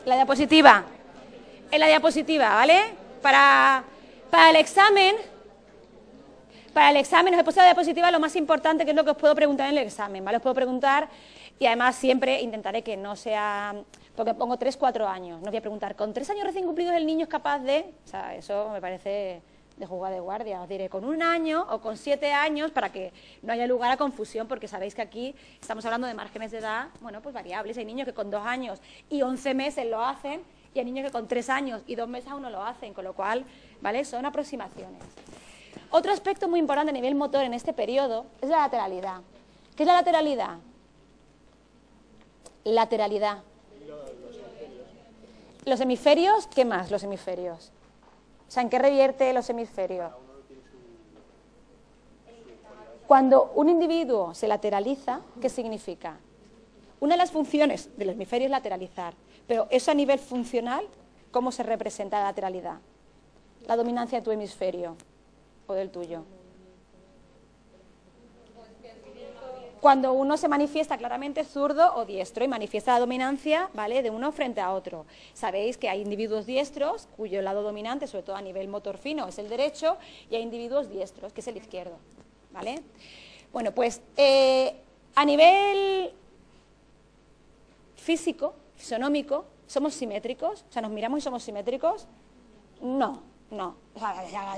[0.05, 0.83] La diapositiva.
[1.71, 2.93] En la diapositiva, ¿vale?
[3.23, 3.83] Para,
[4.29, 5.15] para el examen,
[6.75, 9.11] para el examen os he puesto la diapositiva lo más importante, que es lo que
[9.11, 10.37] os puedo preguntar en el examen, ¿vale?
[10.37, 11.07] Os puedo preguntar
[11.57, 13.73] y además siempre intentaré que no sea,
[14.13, 17.05] porque pongo 3, 4 años, no voy a preguntar, ¿con 3 años recién cumplidos el
[17.05, 17.93] niño es capaz de...?
[18.03, 19.41] O sea, eso me parece
[19.77, 20.61] de jugar de guardia.
[20.61, 23.95] Os diré con un año o con siete años para que no haya lugar a
[23.95, 27.77] confusión, porque sabéis que aquí estamos hablando de márgenes de edad, bueno, pues variables.
[27.77, 30.41] Hay niños que con dos años y once meses lo hacen
[30.73, 33.05] y hay niños que con tres años y dos meses aún no lo hacen, con
[33.05, 33.45] lo cual,
[33.79, 34.03] ¿vale?
[34.03, 35.01] Son aproximaciones.
[35.97, 39.21] Otro aspecto muy importante a nivel motor en este periodo es la lateralidad.
[39.77, 40.57] ¿Qué es la lateralidad?
[42.65, 43.43] Lateralidad.
[45.63, 47.71] Los hemisferios, ¿qué más los hemisferios?
[48.45, 50.11] O sea, ¿en qué revierte los hemisferios?
[53.07, 56.17] Cuando un individuo se lateraliza, ¿qué significa?
[56.99, 59.13] Una de las funciones del hemisferio es lateralizar,
[59.47, 60.85] pero eso a nivel funcional,
[61.31, 62.79] ¿cómo se representa la lateralidad?
[63.65, 64.97] La dominancia de tu hemisferio
[65.67, 66.23] o del tuyo.
[69.85, 74.01] cuando uno se manifiesta claramente zurdo o diestro y manifiesta la dominancia ¿vale?
[74.01, 75.05] de uno frente a otro.
[75.35, 79.37] Sabéis que hay individuos diestros cuyo lado dominante, sobre todo a nivel motor fino, es
[79.37, 79.97] el derecho,
[80.31, 81.99] y hay individuos diestros, que es el izquierdo.
[82.51, 82.81] ¿vale?
[83.53, 84.73] Bueno, pues eh,
[85.13, 86.11] a nivel
[87.95, 90.65] físico, fisonómico, ¿somos simétricos?
[90.67, 92.07] O sea, ¿nos miramos y somos simétricos?
[92.81, 93.75] No, no,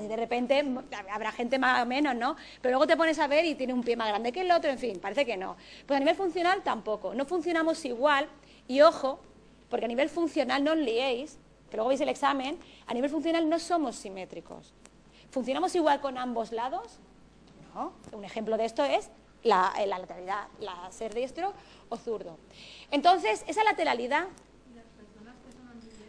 [0.08, 0.63] de repente
[1.12, 2.36] habrá gente más o menos, ¿no?
[2.62, 4.71] Pero luego te pones a ver y tiene un pie más grande que el otro,
[4.71, 5.58] en fin, parece que no.
[5.86, 8.28] Pues a nivel funcional tampoco, no funcionamos igual
[8.67, 9.19] y ojo,
[9.69, 11.38] porque a nivel funcional no os liéis,
[11.69, 14.73] que luego veis el examen, a nivel funcional no somos simétricos.
[15.32, 17.00] ¿Funcionamos igual con ambos lados?
[17.76, 17.93] No.
[18.13, 19.10] Un ejemplo de esto es
[19.43, 21.54] la, eh, lateralidad, la ser diestro
[21.89, 22.38] o zurdo.
[22.89, 24.28] Entonces, esa lateralidad...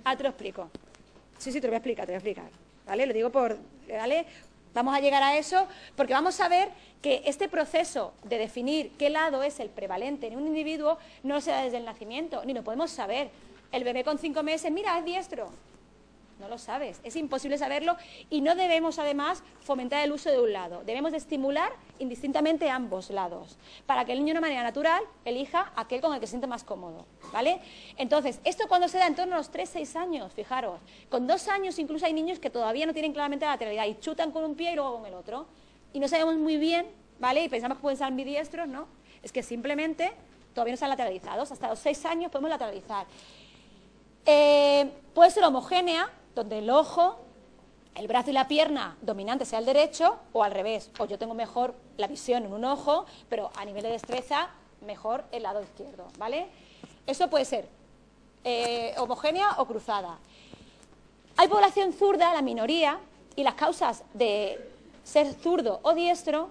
[0.05, 0.71] Ah, te lo explico.
[1.39, 2.68] Sí, sí, te lo voy a explicar, te lo voy a explicar.
[2.97, 3.59] Lo digo por.
[4.75, 6.69] Vamos a llegar a eso porque vamos a ver
[7.03, 11.51] que este proceso de definir qué lado es el prevalente en un individuo no se
[11.51, 13.31] da desde el nacimiento, ni lo podemos saber.
[13.73, 15.51] El bebé con cinco meses, mira, es diestro.
[16.39, 17.01] No lo sabes.
[17.03, 17.97] Es imposible saberlo
[18.31, 20.85] y no debemos, además, fomentar el uso de un lado.
[20.85, 26.01] Debemos de estimular indistintamente ambos lados para que el niño de manera natural elija aquel
[26.01, 27.07] con el que se siente más cómodo.
[27.33, 27.61] ¿Vale?
[27.97, 30.81] Entonces, esto cuando se da en torno a los 3-6 años, fijaros.
[31.09, 34.31] Con dos años incluso hay niños que todavía no tienen claramente la lateralidad y chutan
[34.31, 35.47] con un pie y luego con el otro.
[35.93, 36.87] Y no sabemos muy bien,
[37.19, 37.43] ¿vale?
[37.43, 38.87] Y pensamos que pueden ser ambidiestros, ¿no?
[39.23, 40.13] Es que simplemente
[40.55, 41.51] todavía no están lateralizados.
[41.51, 43.07] Hasta los 6 años podemos lateralizar.
[44.31, 47.17] Eh, puede ser homogénea, donde el ojo,
[47.97, 51.35] el brazo y la pierna dominante sea el derecho, o al revés, o yo tengo
[51.35, 54.51] mejor la visión en un ojo, pero a nivel de destreza,
[54.87, 56.47] mejor el lado izquierdo, ¿vale?
[57.07, 57.69] Eso puede ser
[58.45, 60.19] eh, homogénea o cruzada.
[61.37, 63.01] Hay población zurda, la minoría,
[63.35, 64.71] y las causas de
[65.03, 66.51] ser zurdo o diestro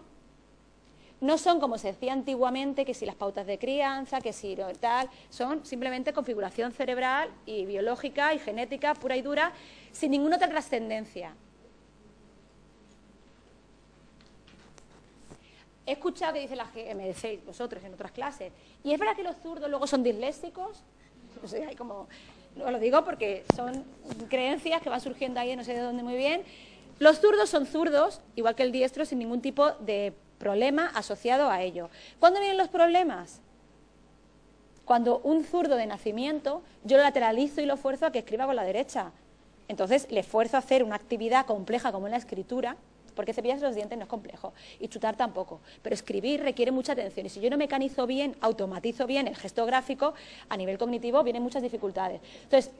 [1.19, 5.09] no son como se decía antiguamente, que si las pautas de crianza, que si tal,
[5.29, 9.51] son simplemente configuración cerebral y biológica y genética pura y dura,
[9.91, 11.33] sin ninguna otra trascendencia.
[15.87, 18.51] He escuchado que dice la decís vosotros en otras clases,
[18.83, 20.83] y es verdad que los zurdos luego son disléxicos,
[21.41, 22.07] no sé, hay como,
[22.55, 23.85] no lo digo porque son
[24.29, 26.43] creencias que van surgiendo ahí, no sé de dónde muy bien.
[26.99, 31.61] Los zurdos son zurdos, igual que el diestro, sin ningún tipo de problema asociado a
[31.61, 31.89] ello.
[32.19, 33.41] ¿Cuándo vienen los problemas?
[34.85, 38.55] Cuando un zurdo de nacimiento yo lo lateralizo y lo fuerzo a que escriba con
[38.55, 39.11] la derecha.
[39.67, 42.77] Entonces le fuerzo a hacer una actividad compleja como la escritura,
[43.13, 47.25] porque cepillarse los dientes no es complejo y chutar tampoco, pero escribir requiere mucha atención
[47.25, 50.13] y si yo no mecanizo bien, automatizo bien el gesto gráfico,
[50.47, 52.21] a nivel cognitivo vienen muchas dificultades.
[52.43, 52.71] Entonces,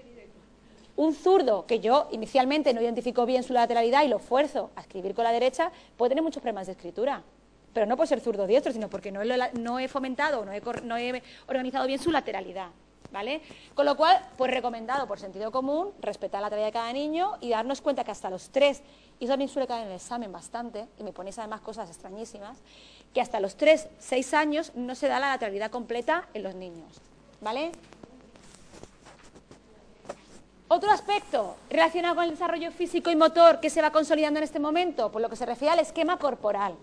[0.96, 5.14] un zurdo que yo inicialmente no identifico bien su lateralidad y lo fuerzo a escribir
[5.14, 7.24] con la derecha, puede tener muchos problemas de escritura
[7.78, 11.22] pero no por ser zurdo diestro, sino porque no he, fomentado, no he, no he
[11.46, 12.70] organizado bien su lateralidad.
[13.12, 13.40] ¿Vale?
[13.76, 17.52] Con lo cual, pues recomendado por sentido común, respetar la tarea de cada niño y
[17.52, 18.82] darnos cuenta que hasta los tres,
[19.20, 22.58] y eso también suele caer en el examen bastante, y me ponéis además cosas extrañísimas,
[23.14, 27.00] que hasta los tres, seis años no se da la lateralidad completa en los niños.
[27.42, 27.74] ¿Vale?
[30.68, 34.60] Otro aspecto relacionado con el desarrollo físico y motor que se va consolidando en este
[34.60, 36.76] momento, por lo que se refiere al esquema corporal.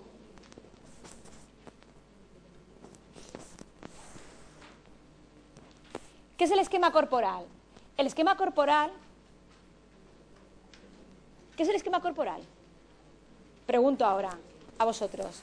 [6.37, 7.45] ¿Qué es el esquema corporal?
[7.97, 8.91] El esquema corporal...
[11.57, 12.43] ¿Qué es el esquema corporal?
[13.67, 14.37] Pregunto ahora
[14.79, 15.41] a vosotros.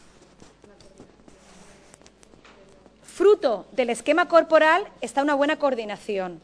[3.03, 6.41] Fruto del esquema corporal está una buena coordinación.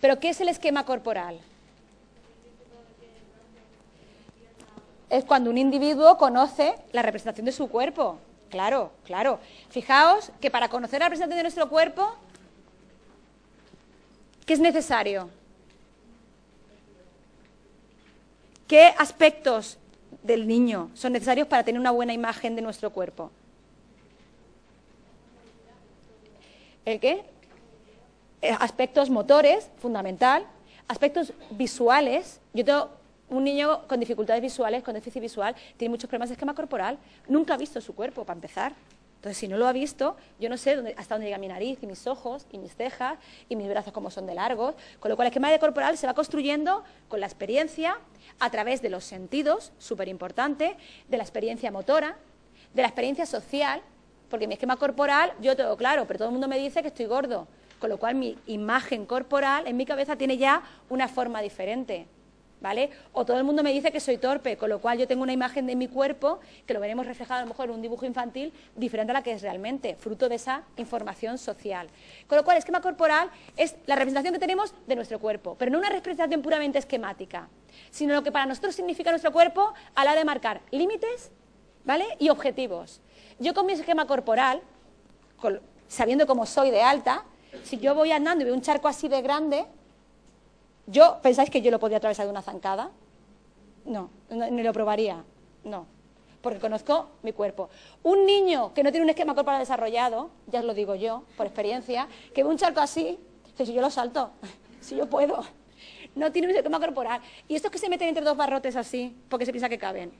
[0.00, 1.40] ¿Pero qué es el esquema corporal?
[5.10, 8.18] Es cuando un individuo conoce la representación de su cuerpo.
[8.50, 9.40] Claro, claro.
[9.70, 12.16] Fijaos que para conocer la representación de nuestro cuerpo
[14.46, 15.28] ¿Qué es necesario?
[18.68, 19.78] ¿Qué aspectos
[20.22, 23.32] del niño son necesarios para tener una buena imagen de nuestro cuerpo?
[26.84, 27.24] ¿El qué?
[28.40, 30.46] Eh, aspectos motores, fundamental.
[30.86, 32.40] Aspectos visuales.
[32.54, 32.90] Yo tengo
[33.28, 36.98] un niño con dificultades visuales, con déficit visual, tiene muchos problemas de esquema corporal.
[37.28, 38.72] Nunca ha visto su cuerpo, para empezar.
[39.16, 41.86] Entonces, si no lo ha visto, yo no sé hasta dónde llega mi nariz y
[41.86, 45.26] mis ojos y mis cejas y mis brazos como son de largos, con lo cual
[45.26, 47.98] el esquema corporal se va construyendo con la experiencia,
[48.38, 50.76] a través de los sentidos, súper importante,
[51.08, 52.16] de la experiencia motora,
[52.74, 53.82] de la experiencia social,
[54.28, 57.06] porque mi esquema corporal yo tengo claro, pero todo el mundo me dice que estoy
[57.06, 57.48] gordo,
[57.78, 62.06] con lo cual mi imagen corporal en mi cabeza tiene ya una forma diferente.
[62.60, 62.90] ¿Vale?
[63.12, 65.32] O todo el mundo me dice que soy torpe, con lo cual yo tengo una
[65.32, 68.52] imagen de mi cuerpo, que lo veremos reflejado a lo mejor en un dibujo infantil,
[68.74, 71.88] diferente a la que es realmente, fruto de esa información social.
[72.26, 75.78] Con lo cual, esquema corporal es la representación que tenemos de nuestro cuerpo, pero no
[75.78, 77.48] una representación puramente esquemática,
[77.90, 81.30] sino lo que para nosotros significa nuestro cuerpo a la de marcar límites,
[81.84, 82.04] ¿vale?
[82.18, 83.00] Y objetivos.
[83.38, 84.62] Yo con mi esquema corporal,
[85.88, 87.24] sabiendo cómo soy de alta,
[87.62, 89.66] si yo voy andando y veo un charco así de grande,
[90.86, 92.90] ¿Yo pensáis que yo lo podría atravesar de una zancada?
[93.84, 95.24] No, ni lo probaría.
[95.64, 95.86] No,
[96.40, 97.68] porque conozco mi cuerpo.
[98.04, 101.46] Un niño que no tiene un esquema corporal desarrollado, ya os lo digo yo, por
[101.46, 104.30] experiencia, que ve un charco así, dice, si yo lo salto,
[104.80, 105.44] si yo puedo.
[106.14, 107.20] No tiene un esquema corporal.
[107.48, 110.12] Y estos que se meten entre dos barrotes así, porque se piensa que caben.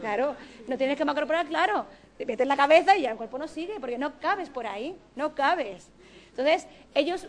[0.00, 0.34] Claro,
[0.66, 1.86] no tiene esquema corporal, claro.
[2.18, 4.98] Te metes la cabeza y ya el cuerpo no sigue, porque no cabes por ahí,
[5.14, 5.88] no cabes.
[6.30, 7.28] Entonces, ellos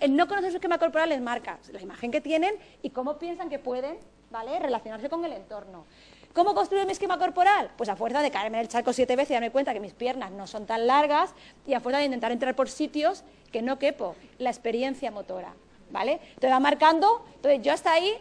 [0.00, 3.48] el no conocer su esquema corporal les marca la imagen que tienen y cómo piensan
[3.48, 3.98] que pueden
[4.30, 4.58] ¿vale?
[4.58, 5.84] relacionarse con el entorno.
[6.32, 7.70] ¿Cómo construir mi esquema corporal?
[7.76, 9.94] Pues a fuerza de caerme en el charco siete veces y darme cuenta que mis
[9.94, 11.34] piernas no son tan largas
[11.66, 15.54] y a fuerza de intentar entrar por sitios que no quepo, la experiencia motora.
[15.90, 16.20] ¿Vale?
[16.22, 18.12] Entonces va marcando, entonces yo hasta ahí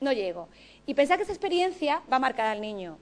[0.00, 0.48] no llego.
[0.84, 2.98] Y pensar que esta experiencia va a marcar al niño.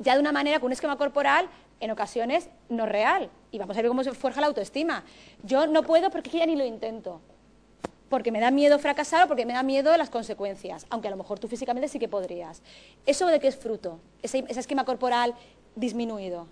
[0.00, 1.48] Ya de una manera, con un esquema corporal,
[1.82, 3.28] en ocasiones no real.
[3.50, 5.04] Y vamos a ver cómo se forja la autoestima.
[5.42, 7.20] Yo no puedo porque ya ni lo intento.
[8.08, 10.86] Porque me da miedo fracasar o porque me da miedo las consecuencias.
[10.90, 12.62] Aunque a lo mejor tú físicamente sí que podrías.
[13.04, 13.98] ¿Eso de qué es fruto?
[14.22, 15.34] Ese, esquema corporal
[15.76, 16.46] disminuido.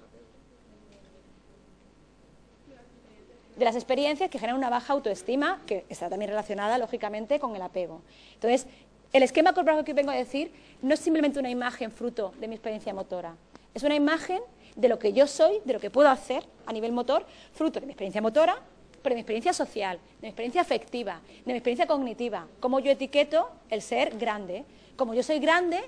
[3.57, 7.61] de las experiencias que generan una baja autoestima, que está también relacionada, lógicamente, con el
[7.61, 8.01] apego.
[8.33, 8.66] Entonces,
[9.12, 12.55] el esquema corporal que vengo a decir no es simplemente una imagen fruto de mi
[12.55, 13.37] experiencia motora,
[13.75, 14.40] es una imagen
[14.81, 17.87] de lo que yo soy, de lo que puedo hacer a nivel motor, fruto de
[17.87, 18.59] mi experiencia motora,
[19.03, 22.90] pero de mi experiencia social, de mi experiencia afectiva, de mi experiencia cognitiva, cómo yo
[22.90, 24.64] etiqueto el ser grande.
[24.97, 25.81] Como yo soy grande,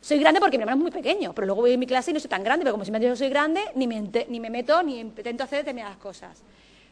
[0.00, 2.14] soy grande porque mi hermano es muy pequeño, pero luego voy a mi clase y
[2.14, 4.50] no soy tan grande, pero como si me dicho soy grande, ni me, ni me
[4.50, 6.42] meto ni intento hacer determinadas cosas.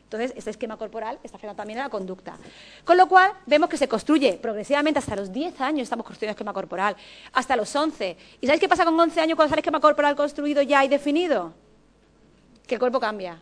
[0.08, 2.38] Entonces, este esquema corporal está afectando también a la conducta.
[2.82, 6.54] Con lo cual, vemos que se construye progresivamente hasta los 10 años, estamos construyendo esquema
[6.54, 6.96] corporal,
[7.34, 8.16] hasta los 11.
[8.40, 11.52] ¿Y sabéis qué pasa con 11 años cuando sale esquema corporal construido ya y definido?
[12.66, 13.38] Que el cuerpo cambia.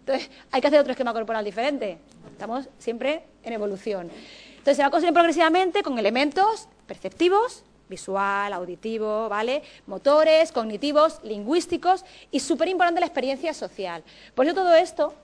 [0.00, 1.98] Entonces, hay que hacer otro esquema corporal diferente.
[2.32, 4.10] Estamos siempre en evolución.
[4.50, 9.62] Entonces, se va construyendo progresivamente con elementos perceptivos, visual, auditivo, ¿vale?
[9.86, 14.02] Motores, cognitivos, lingüísticos y súper importante la experiencia social.
[14.34, 15.14] Por eso todo esto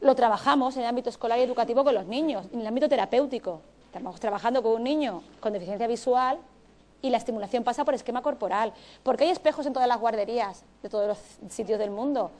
[0.00, 3.60] lo trabajamos en el ámbito escolar y educativo con los niños, en el ámbito terapéutico.
[3.86, 6.38] Estamos trabajando con un niño con deficiencia visual
[7.02, 8.72] y la estimulación pasa por esquema corporal.
[9.02, 11.18] Porque hay espejos en todas las guarderías de todos los
[11.52, 12.30] sitios del mundo.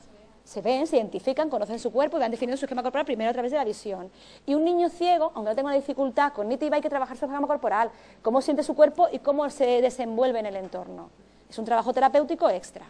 [0.43, 3.33] Se ven, se identifican, conocen su cuerpo y van definiendo su esquema corporal primero a
[3.33, 4.09] través de la visión.
[4.45, 7.45] Y un niño ciego, aunque no tenga una dificultad cognitiva, hay que trabajar su esquema
[7.45, 7.91] corporal,
[8.21, 11.09] cómo siente su cuerpo y cómo se desenvuelve en el entorno.
[11.49, 12.85] Es un trabajo terapéutico extra.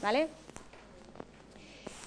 [0.00, 0.28] ¿Vale?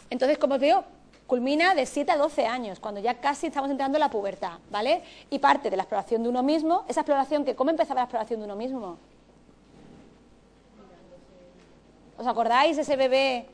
[0.09, 0.83] Entonces, como os digo,
[1.27, 5.03] culmina de 7 a 12 años, cuando ya casi estamos entrando en la pubertad, ¿vale?
[5.29, 8.39] Y parte de la exploración de uno mismo, esa exploración que, ¿cómo empezaba la exploración
[8.39, 8.97] de uno mismo?
[12.17, 13.47] ¿Os acordáis ese bebé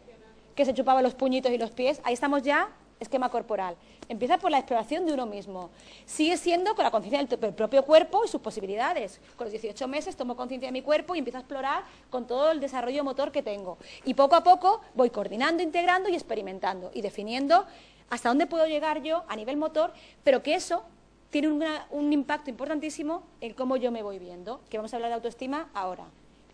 [0.56, 2.02] que se chupaba los puñitos y los pies?
[2.04, 3.76] Ahí estamos ya esquema corporal.
[4.12, 5.70] Empieza por la exploración de uno mismo.
[6.06, 9.22] Sigue siendo con la conciencia del propio cuerpo y sus posibilidades.
[9.38, 12.52] Con los 18 meses tomo conciencia de mi cuerpo y empiezo a explorar con todo
[12.52, 13.78] el desarrollo motor que tengo.
[14.04, 17.66] Y poco a poco voy coordinando, integrando y experimentando y definiendo
[18.10, 19.94] hasta dónde puedo llegar yo a nivel motor,
[20.26, 20.84] pero que eso
[21.30, 21.48] tiene
[21.92, 25.70] un impacto importantísimo en cómo yo me voy viendo, que vamos a hablar de autoestima
[25.74, 26.04] ahora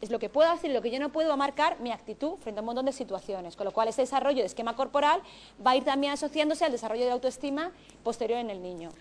[0.01, 2.59] es lo que puedo hacer y lo que yo no puedo marcar mi actitud frente
[2.59, 3.55] a un montón de situaciones.
[3.55, 5.21] Con lo cual, ese desarrollo de esquema corporal
[5.65, 7.71] va a ir también asociándose al desarrollo de autoestima
[8.03, 8.91] posterior en el niño.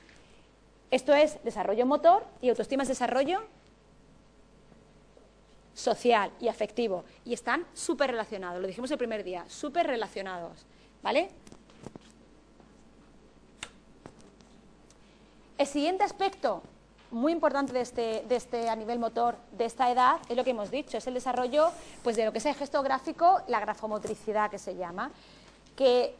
[0.90, 3.42] Esto es desarrollo motor y autoestima es desarrollo
[5.74, 7.04] social y afectivo.
[7.24, 10.64] Y están súper relacionados, lo dijimos el primer día, súper relacionados.
[11.02, 11.28] ¿Vale?
[15.59, 16.62] El siguiente aspecto
[17.11, 20.71] muy importante este, de este, a nivel motor de esta edad es lo que hemos
[20.71, 21.71] dicho, es el desarrollo
[22.03, 25.11] pues, de lo que es el gesto gráfico, la grafomotricidad que se llama,
[25.77, 26.14] que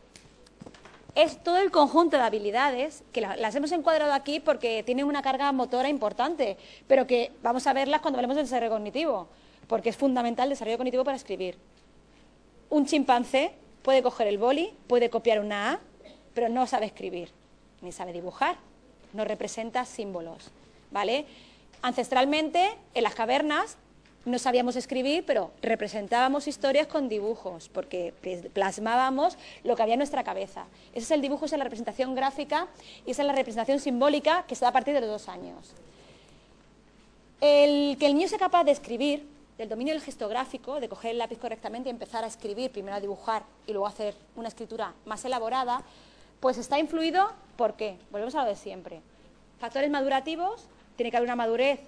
[1.15, 5.51] es todo el conjunto de habilidades, que las hemos encuadrado aquí porque tienen una carga
[5.51, 9.29] motora importante, pero que vamos a verlas cuando hablemos del desarrollo cognitivo,
[9.67, 11.57] porque es fundamental el desarrollo cognitivo para escribir.
[12.69, 15.81] Un chimpancé puede coger el boli, puede copiar una A,
[16.35, 17.31] pero no sabe escribir,
[17.81, 18.57] ni sabe dibujar,
[19.15, 20.51] no representa símbolos.
[21.83, 23.77] Ancestralmente, en las cavernas,
[24.25, 28.13] no sabíamos escribir, pero representábamos historias con dibujos, porque
[28.53, 30.67] plasmábamos lo que había en nuestra cabeza.
[30.93, 32.67] Ese es el dibujo, esa es la representación gráfica
[33.07, 35.75] y esa es la representación simbólica que se da a partir de los dos años.
[37.41, 39.29] El que el niño sea capaz de escribir,
[39.59, 42.97] del dominio del gesto gráfico, de coger el lápiz correctamente y empezar a escribir, primero
[42.97, 45.83] a dibujar y luego a hacer una escritura más elaborada,
[46.41, 47.97] pues está influido, ¿por qué?
[48.11, 49.01] Volvemos a lo de siempre.
[49.61, 51.81] Factores madurativos, tiene que haber una madurez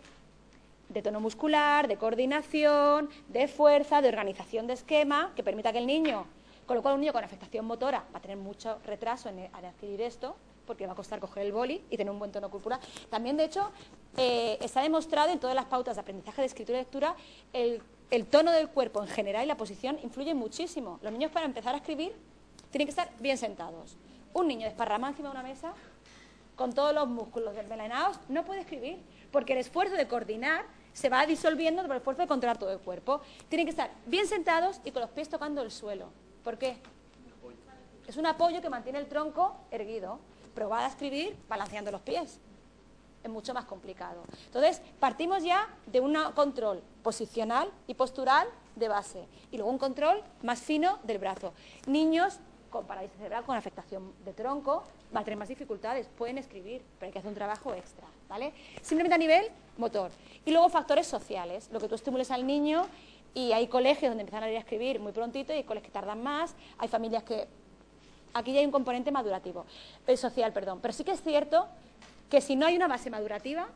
[0.89, 5.87] de tono muscular, de coordinación, de fuerza, de organización de esquema, que permita que el
[5.87, 6.27] niño,
[6.67, 10.01] con lo cual un niño con afectación motora va a tener mucho retraso en, adquirir
[10.01, 12.79] esto, porque va a costar coger el boli y tener un buen tono corporal.
[13.09, 13.71] También, de hecho,
[14.17, 17.17] eh, está demostrado en todas las pautas de aprendizaje de escritura y lectura,
[17.53, 17.81] el,
[18.11, 20.99] el tono del cuerpo en general y la posición influye muchísimo.
[21.03, 22.13] Los niños para empezar a escribir
[22.71, 23.97] tienen que estar bien sentados.
[24.35, 25.73] Un niño desparramado encima de una mesa
[26.59, 28.99] con todos los músculos desmelenados, no puede escribir,
[29.31, 32.81] porque el esfuerzo de coordinar se va disolviendo por el esfuerzo de controlar todo el
[32.81, 33.21] cuerpo.
[33.49, 36.09] Tienen que estar bien sentados y con los pies tocando el suelo.
[36.43, 36.77] ¿Por qué?
[38.09, 40.19] Es un apoyo que mantiene el tronco erguido.
[40.57, 42.41] Probad a escribir balanceando los pies.
[43.23, 44.25] Es mucho más complicado.
[44.47, 50.25] Entonces, partimos ya de un control posicional y postural de base y luego un control
[50.43, 51.53] más fino del brazo.
[51.87, 52.41] Niños
[52.71, 54.85] con parálisis cerebral, con afectación de tronco,
[55.15, 58.53] va a tener más dificultades, pueden escribir, pero hay que hacer un trabajo extra, ¿vale?
[58.83, 59.47] Simplemente a nivel
[59.77, 60.11] motor.
[60.45, 62.87] Y luego factores sociales, lo que tú estimules al niño
[63.35, 65.93] y hay colegios donde empiezan a leer a escribir muy prontito y hay colegios que
[65.93, 67.47] tardan más, hay familias que...
[68.35, 69.65] Aquí ya hay un componente madurativo,
[70.07, 71.67] eh, social, perdón, pero sí que es cierto
[72.29, 73.69] que si no hay una base madurativa,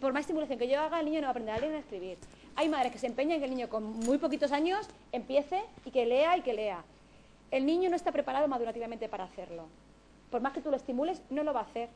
[0.00, 1.78] por más estimulación que yo haga, el niño no va a aprender a leer ni
[1.78, 2.18] a escribir.
[2.54, 5.90] Hay madres que se empeñan en que el niño con muy poquitos años empiece y
[5.90, 6.84] que lea y que lea.
[7.50, 9.66] El niño no está preparado madurativamente para hacerlo.
[10.30, 11.88] Por más que tú lo estimules, no lo va a hacer.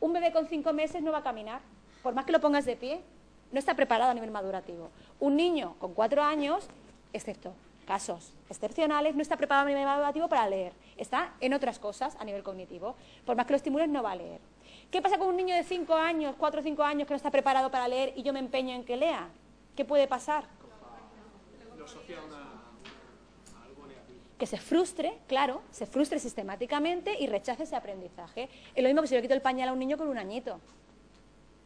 [0.00, 1.60] Un bebé con cinco meses no va a caminar.
[2.02, 3.00] Por más que lo pongas de pie,
[3.50, 4.90] no está preparado a nivel madurativo.
[5.18, 6.68] Un niño con cuatro años,
[7.12, 10.72] excepto casos excepcionales, no está preparado a nivel madurativo para leer.
[10.96, 12.94] Está en otras cosas a nivel cognitivo.
[13.26, 14.40] Por más que lo estimules, no va a leer.
[14.90, 17.30] ¿Qué pasa con un niño de cinco años, cuatro o cinco años, que no está
[17.30, 19.28] preparado para leer y yo me empeño en que lea?
[19.76, 20.44] ¿Qué puede pasar?
[24.38, 28.48] Que se frustre, claro, se frustre sistemáticamente y rechace ese aprendizaje.
[28.74, 30.60] Es lo mismo que si yo quito el pañal a un niño con un añito.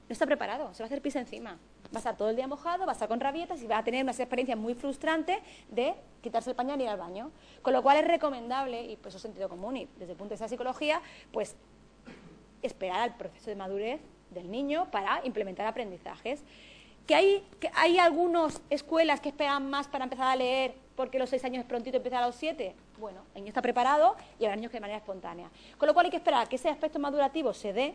[0.09, 1.59] No está preparado, se va a hacer pis encima.
[1.87, 3.85] Va a estar todo el día mojado, va a estar con rabietas y va a
[3.85, 5.39] tener una experiencia muy frustrante
[5.71, 7.31] de quitarse el pañal y ir al baño.
[7.63, 10.31] Con lo cual es recomendable, y pues eso es sentido común y desde el punto
[10.31, 11.01] de vista de psicología,
[11.33, 11.57] pues
[12.63, 14.01] esperar al proceso de madurez
[14.31, 16.43] del niño para implementar aprendizajes.
[17.09, 21.31] Que hay, que hay algunas escuelas que esperan más para empezar a leer porque los
[21.31, 22.75] seis años es prontito empieza a los siete.
[22.99, 25.49] Bueno, el niño está preparado y habrá niños que de manera espontánea.
[25.79, 27.95] Con lo cual hay que esperar que ese aspecto madurativo se dé,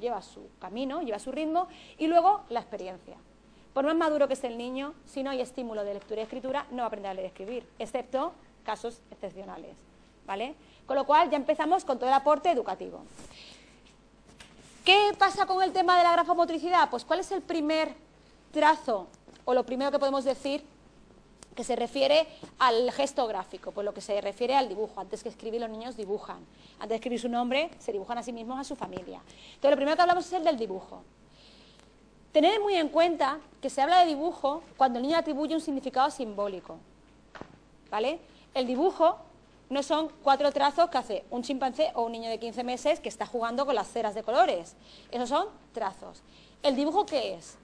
[0.00, 1.68] lleva su, camino, lleva su ritmo,
[1.98, 3.16] y luego la experiencia.
[3.74, 6.66] Por más maduro que esté el niño, si no hay estímulo de lectura y escritura,
[6.70, 8.32] no va a a leer y escribir, excepto
[8.64, 9.76] casos excepcionales.
[10.26, 10.54] ¿Vale?
[10.86, 13.02] Con lo cual ya empezamos con todo el aporte educativo.
[14.86, 16.88] ¿Qué pasa con el tema de la grafomotricidad?
[16.88, 18.05] Pues ¿cuál es el primer
[18.56, 19.06] trazo
[19.44, 20.64] o lo primero que podemos decir
[21.54, 22.26] que se refiere
[22.58, 25.00] al gesto gráfico, pues lo que se refiere al dibujo.
[25.00, 26.38] Antes que escribir, los niños dibujan.
[26.74, 29.20] Antes de escribir su nombre, se dibujan a sí mismos, a su familia.
[29.54, 31.02] Entonces, lo primero que hablamos es el del dibujo.
[32.32, 36.10] Tened muy en cuenta que se habla de dibujo cuando el niño atribuye un significado
[36.10, 36.78] simbólico.
[37.90, 38.18] ¿Vale?
[38.52, 39.16] El dibujo
[39.70, 43.08] no son cuatro trazos que hace un chimpancé o un niño de 15 meses que
[43.08, 44.76] está jugando con las ceras de colores.
[45.10, 46.22] Esos son trazos.
[46.62, 47.58] ¿El dibujo qué es?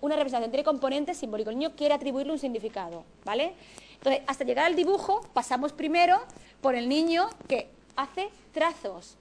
[0.00, 1.52] Una representación, tiene componentes simbólicos.
[1.52, 3.54] El niño quiere atribuirle un significado, ¿vale?
[3.94, 6.20] Entonces, hasta llegar al dibujo, pasamos primero
[6.60, 9.16] por el niño que hace trazos,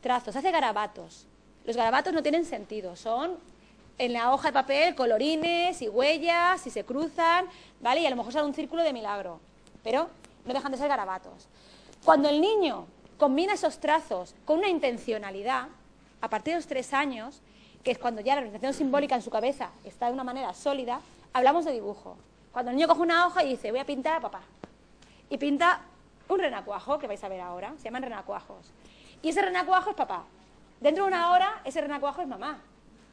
[0.00, 1.26] trazos, hace garabatos.
[1.64, 3.38] Los garabatos no tienen sentido, son
[3.98, 7.46] en la hoja de papel colorines y huellas y se cruzan,
[7.80, 8.00] ¿vale?
[8.00, 9.40] Y a lo mejor sale un círculo de milagro,
[9.82, 10.08] pero
[10.44, 11.48] no dejan de ser garabatos.
[12.04, 12.86] Cuando el niño
[13.18, 15.68] combina esos trazos con una intencionalidad,
[16.20, 17.40] a partir de los tres años,
[17.84, 21.00] que es cuando ya la representación simbólica en su cabeza está de una manera sólida,
[21.34, 22.16] hablamos de dibujo.
[22.50, 24.40] Cuando el niño coge una hoja y dice, voy a pintar a papá.
[25.28, 25.82] Y pinta
[26.28, 28.72] un renacuajo, que vais a ver ahora, se llaman renacuajos.
[29.20, 30.24] Y ese renacuajo es papá.
[30.80, 32.58] Dentro de una hora, ese renacuajo es mamá.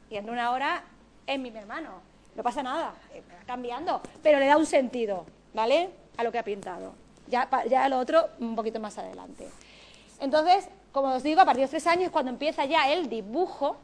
[0.08, 0.82] Y dentro de una hora
[1.26, 2.00] es mi hermano.
[2.34, 4.00] No pasa nada, eh, cambiando.
[4.22, 5.90] Pero le da un sentido, ¿vale?
[6.16, 6.94] A lo que ha pintado.
[7.28, 9.48] Ya, ya lo otro un poquito más adelante.
[10.18, 13.08] Entonces, como os digo, a partir de los tres años es cuando empieza ya el
[13.08, 13.76] dibujo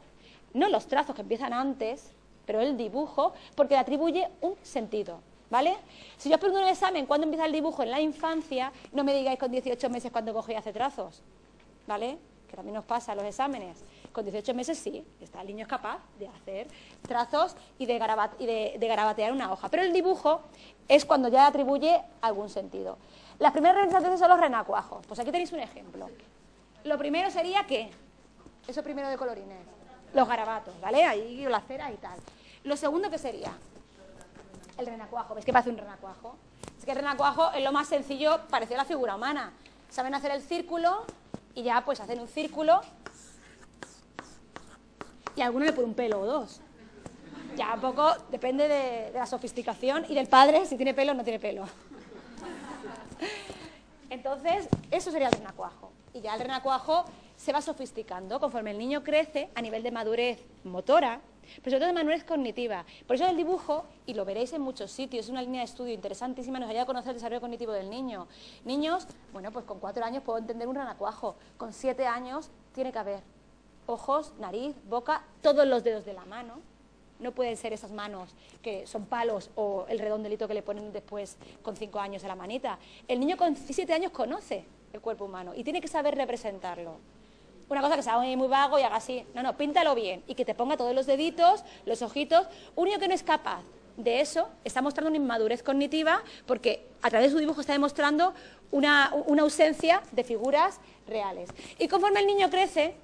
[0.53, 2.13] no los trazos que empiezan antes,
[2.45, 5.21] pero el dibujo, porque le atribuye un sentido.
[5.49, 5.77] ¿Vale?
[6.17, 9.03] Si yo os pregunto en el examen cuándo empieza el dibujo en la infancia, no
[9.03, 11.23] me digáis con 18 meses cuando coge y hace trazos.
[11.87, 12.19] ¿Vale?
[12.47, 13.83] Que también nos pasa en los exámenes.
[14.11, 16.67] Con 18 meses sí, está, el niño es capaz de hacer
[17.01, 17.97] trazos y, de,
[18.79, 19.69] garabatear una hoja.
[19.69, 20.41] Pero el dibujo
[20.87, 22.97] es cuando ya atribuye algún sentido.
[23.39, 25.05] Las primeras representaciones son los renacuajos.
[25.07, 26.09] Pues aquí tenéis un ejemplo.
[26.83, 27.91] Lo primero sería que,
[28.67, 29.78] eso primero de colorines
[30.13, 31.05] los garabatos, ¿vale?
[31.05, 32.17] Ahí la cera y tal.
[32.63, 33.51] Lo segundo que sería
[34.77, 35.35] el renacuajo.
[35.35, 36.35] ¿Ves qué parece un renacuajo?
[36.77, 39.53] Es que el renacuajo es lo más sencillo, parecido a la figura humana.
[39.89, 41.03] Saben hacer el círculo
[41.55, 42.81] y ya pues hacen un círculo
[45.35, 46.61] y a alguno le pone un pelo o dos.
[47.55, 51.15] Ya un poco depende de, de la sofisticación y del padre si tiene pelo o
[51.15, 51.65] no tiene pelo.
[54.09, 55.91] Entonces, eso sería el renacuajo.
[56.13, 57.05] Y ya el renacuajo
[57.39, 61.21] se va sofisticando conforme el niño crece a nivel de madurez motora,
[61.63, 62.85] pero sobre todo de madurez cognitiva.
[63.07, 65.93] Por eso el dibujo, y lo veréis en muchos sitios, es una línea de estudio
[65.93, 68.27] interesantísima, nos ayuda a conocer el desarrollo cognitivo del niño.
[68.65, 72.99] Niños, bueno, pues con cuatro años puedo entender un renacuajo, con siete años tiene que
[72.99, 73.21] haber
[73.85, 76.59] ojos, nariz, boca, todos los dedos de la mano.
[77.19, 81.37] No pueden ser esas manos que son palos o el redondelito que le ponen después
[81.61, 82.79] con cinco años a la manita.
[83.07, 86.97] El niño con siete años conoce el cuerpo humano y tiene que saber representarlo
[87.69, 89.25] una cosa que sea muy, vago y haga así.
[89.33, 92.47] No, no, píntalo bien y que te ponga todos los deditos, los ojitos.
[92.75, 93.61] Único que no es capaz
[93.97, 98.33] de eso está mostrando una inmadurez cognitiva porque a través de su dibujo está demostrando
[98.71, 101.49] una, una ausencia de figuras reales.
[101.77, 102.95] Y conforme el niño crece,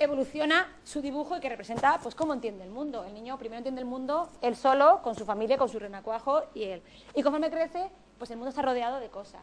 [0.00, 3.04] evoluciona su dibujo y que representa pues cómo entiende el mundo.
[3.04, 6.64] El niño primero entiende el mundo él solo, con su familia, con su renacuajo y
[6.64, 6.82] él.
[7.14, 9.42] Y conforme crece, pues el mundo está rodeado de cosas,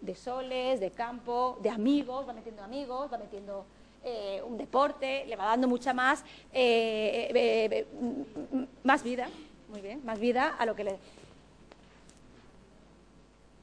[0.00, 3.64] de soles, de campo, de amigos, va metiendo amigos, va metiendo
[4.04, 7.86] eh, un deporte, le va dando mucha más, eh, eh,
[8.84, 9.28] más vida,
[9.68, 10.98] muy bien, más vida a lo que le...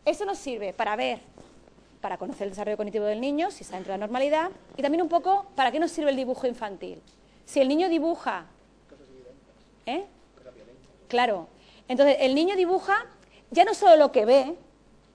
[0.05, 1.19] Eso nos sirve para ver
[2.03, 5.01] para conocer el desarrollo cognitivo del niño, si está dentro de la normalidad, y también
[5.01, 7.01] un poco para qué nos sirve el dibujo infantil.
[7.45, 8.45] Si el niño dibuja...
[9.85, 10.03] ¿Eh?
[11.07, 11.47] Claro.
[11.87, 13.05] Entonces, el niño dibuja
[13.51, 14.53] ya no solo lo que ve,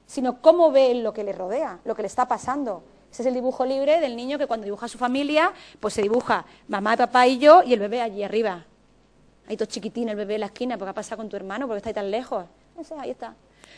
[0.08, 2.82] sino cómo ve lo que le rodea, lo que le está pasando.
[3.12, 6.02] Ese es el dibujo libre del niño que cuando dibuja a su familia, pues se
[6.02, 8.64] dibuja mamá, papá y yo y el bebé allí arriba.
[9.46, 11.78] Ahí todo chiquitín el bebé en la esquina, porque ha pasado con tu hermano, porque
[11.78, 12.46] está ahí tan lejos.
[12.76, 13.34] No ahí está.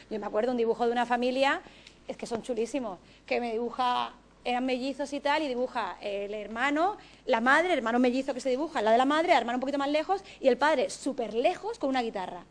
[0.09, 1.61] Yo me acuerdo un dibujo de una familia
[2.09, 4.13] es que son chulísimos, que me dibuja,
[4.45, 8.51] eran mellizos y tal, y dibuja el hermano, la madre, el hermano mellizo que se
[8.51, 11.35] dibuja, la de la madre, el hermano un poquito más lejos, y el padre súper
[11.35, 12.45] lejos con una guitarra.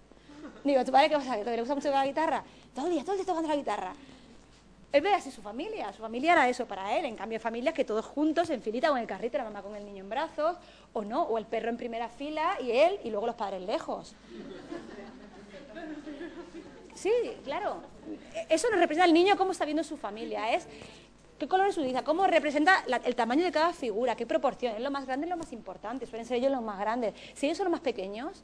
[0.64, 1.44] Digo, ¿tu padre qué pasa?
[1.44, 2.44] ¿Que gusta mucho la guitarra?
[2.80, 3.94] Todo el día, todo el día tocando la guitarra.
[4.94, 7.84] Él ve así su familia, su familia era eso para él, en cambio familias que
[7.84, 10.56] todos juntos, en filita o en el carrito, la mamá con el niño en brazos,
[10.94, 14.16] o no, o el perro en primera fila y él, y luego los padres lejos.
[16.96, 17.12] Sí,
[17.44, 17.82] claro.
[18.48, 20.56] Eso nos representa al niño cómo está viendo su familia.
[20.56, 20.66] Es
[21.38, 24.74] qué colores utiliza, cómo representa el tamaño de cada figura, qué proporción.
[24.76, 26.06] Es lo más grande, es lo más importante.
[26.06, 27.14] Suelen ser ellos los más grandes.
[27.34, 28.42] Si ellos son los más pequeños,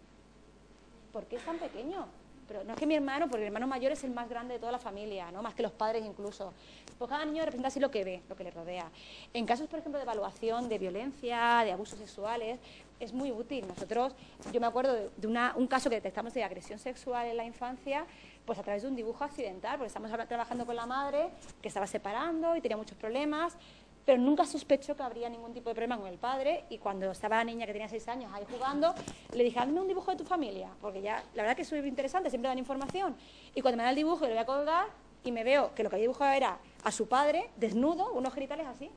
[1.14, 2.06] ¿por qué es tan pequeño?
[2.48, 4.60] Pero no es que mi hermano, porque el hermano mayor es el más grande de
[4.60, 5.42] toda la familia, ¿no?
[5.42, 6.54] más que los padres incluso.
[6.98, 8.90] Pues cada niño representa así lo que ve, lo que le rodea.
[9.34, 12.60] En casos, por ejemplo, de evaluación de violencia, de abusos sexuales,
[13.00, 13.68] es muy útil.
[13.68, 14.14] Nosotros,
[14.52, 18.06] yo me acuerdo de, un caso que detectamos de agresión sexual en la infancia,
[18.46, 21.30] pues a través de un dibujo accidental, porque estamos trabajando con la madre
[21.62, 23.58] que estaba separando y tenía muchos problemas,
[24.06, 27.38] pero nunca sospechó que habría ningún tipo de problema con el padre y cuando estaba
[27.38, 28.94] la niña que tenía seis años ahí jugando,
[29.34, 31.86] le dije, hazme un dibujo de tu familia, porque ya, la verdad que es súper
[31.86, 33.16] interesante, siempre dan información.
[33.56, 34.88] Y cuando me da el dibujo y lo voy a colgar
[35.24, 38.68] y me veo que lo que había dibujado era a su padre, desnudo, unos genitales
[38.68, 38.92] así.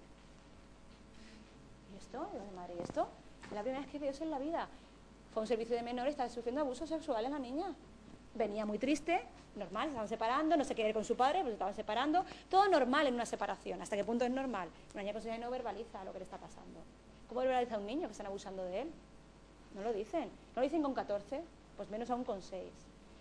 [1.95, 2.29] ¿Y esto?
[2.35, 2.75] ¿Y madre?
[2.79, 3.09] ¿Y esto?
[3.47, 4.69] Es la primera vez que veo eso en la vida.
[5.33, 7.75] Fue un servicio de menores, estaba sufriendo abuso sexual en la niña
[8.35, 9.21] venía muy triste,
[9.57, 13.07] normal, estaban separando, no se quería ir con su padre, pues estaban separando, todo normal
[13.07, 13.83] en una separación.
[13.83, 14.69] ¿Hasta qué punto es normal?
[14.95, 16.81] Una niña con no verbaliza lo que le está pasando.
[17.29, 18.91] ¿Cómo verbaliza a un niño que están abusando de él?
[19.75, 20.31] No lo dicen.
[20.55, 21.43] No lo dicen con 14,
[21.77, 22.63] pues menos aún con 6.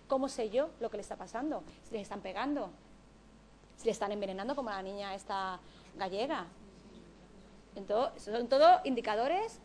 [0.08, 1.64] ¿Cómo sé yo lo que le está pasando?
[1.84, 2.70] Si les están pegando,
[3.76, 5.60] si le están envenenando como la niña esta
[5.98, 6.46] gallega.
[7.76, 9.60] Entonces, son todo indicadores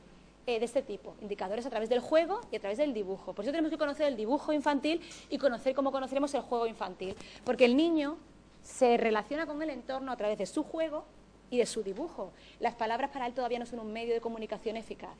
[0.46, 3.32] eh, de este tipo, indicadores a través del juego y a través del dibujo.
[3.32, 7.14] Por eso tenemos que conocer el dibujo infantil y conocer cómo conoceremos el juego infantil,
[7.44, 8.16] porque el niño
[8.62, 11.04] se relaciona con el entorno a través de su juego
[11.50, 12.32] y de su dibujo.
[12.60, 15.16] Las palabras para él todavía no son un medio de comunicación eficaz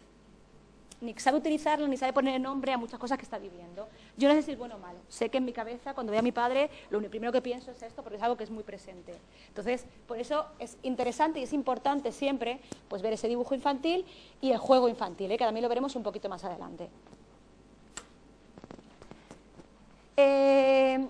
[1.03, 3.89] ni sabe utilizarlo, ni sabe poner nombre a muchas cosas que está viviendo.
[4.17, 4.99] Yo no sé si es bueno o malo.
[5.09, 7.83] Sé que en mi cabeza, cuando veo a mi padre, lo primero que pienso es
[7.83, 9.15] esto, porque es algo que es muy presente.
[9.49, 14.07] Entonces, por eso es interesante y es importante siempre pues, ver ese dibujo infantil
[14.41, 15.37] y el juego infantil, ¿eh?
[15.37, 16.89] que también lo veremos un poquito más adelante.
[20.17, 21.05] Eh,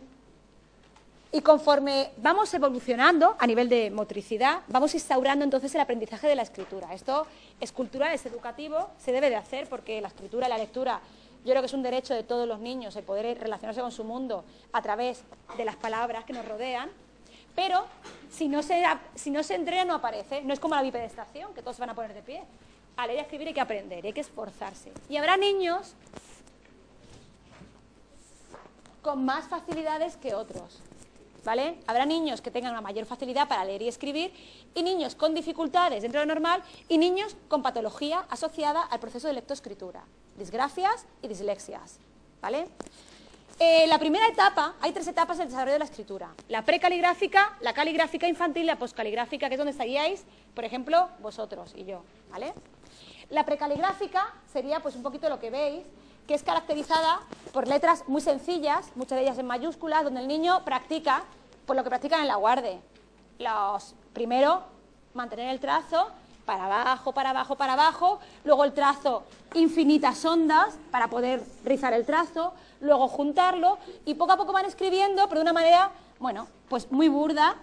[1.35, 6.43] y conforme vamos evolucionando a nivel de motricidad, vamos instaurando entonces el aprendizaje de la
[6.43, 6.93] escritura.
[6.93, 7.27] Esto
[7.59, 11.01] es cultural, es educativo, se debe de hacer porque la escritura y la lectura
[11.45, 14.05] yo creo que es un derecho de todos los niños el poder relacionarse con su
[14.05, 15.25] mundo a través
[15.57, 16.91] de las palabras que nos rodean,
[17.57, 17.87] pero
[18.31, 19.41] si no se, si no
[19.87, 22.43] no aparece, no es como la bipedestación, que todos se van a poner de pie.
[22.95, 24.93] A leer y escribir hay que aprender, hay que esforzarse.
[25.09, 25.95] Y habrá niños
[29.01, 30.83] con más facilidades que otros.
[31.45, 31.79] ¿Vale?
[31.87, 34.33] Habrá niños que tengan una mayor facilidad para leer y escribir
[34.75, 39.29] y niños con dificultades dentro de lo normal y niños con patología asociada al proceso
[39.29, 40.05] de lectoescritura,
[40.37, 41.99] disgrafias y dislexias,
[42.41, 42.69] ¿vale?
[43.59, 46.35] Eh, la primera etapa, hay tres etapas del desarrollo de la escritura.
[46.49, 50.25] La precaligráfica, la caligráfica infantil y la poscaligráfica, que es donde estaríais,
[50.55, 52.55] por ejemplo, vosotros y yo, ¿vale?
[53.31, 55.85] La precaligráfica sería pues un poquito lo que veis,
[56.27, 57.21] que es caracterizada
[57.53, 61.25] por letras muy sencillas, muchas de ellas en mayúsculas, donde el niño practica
[61.67, 62.81] por lo que practican en la guardia.
[63.39, 64.63] Los, primero,
[65.15, 66.09] mantener el trazo
[66.45, 72.05] para abajo, para abajo, para abajo, luego el trazo infinitas ondas para poder rizar el
[72.05, 76.91] trazo, luego juntarlo y poco a poco van escribiendo, pero de una manera, bueno, pues
[76.91, 77.57] muy burda,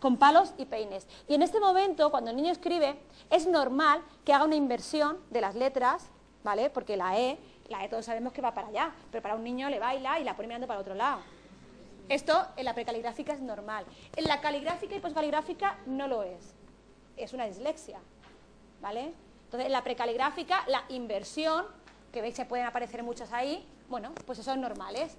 [0.00, 1.06] con palos y peines.
[1.28, 2.98] Y en este momento, cuando el niño escribe,
[3.30, 6.10] es normal que haga una inversión de las letras,
[6.44, 6.70] ¿vale?
[6.70, 7.38] Porque la E
[7.68, 10.24] La E todos sabemos que va para allá, pero para un niño le baila y
[10.24, 11.20] la pone mirando para otro lado.
[12.08, 13.84] Esto en la precaligráfica es normal.
[14.14, 16.54] En la caligráfica y poscaligráfica no lo es.
[17.16, 17.98] Es una dislexia.
[18.80, 19.12] ¿Vale?
[19.44, 21.66] Entonces, en la precaligráfica, la inversión,
[22.12, 25.16] que veis que pueden aparecer muchas ahí, bueno, pues eso es normales.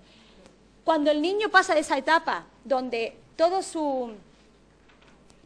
[0.83, 4.13] Cuando el niño pasa de esa etapa donde todo su,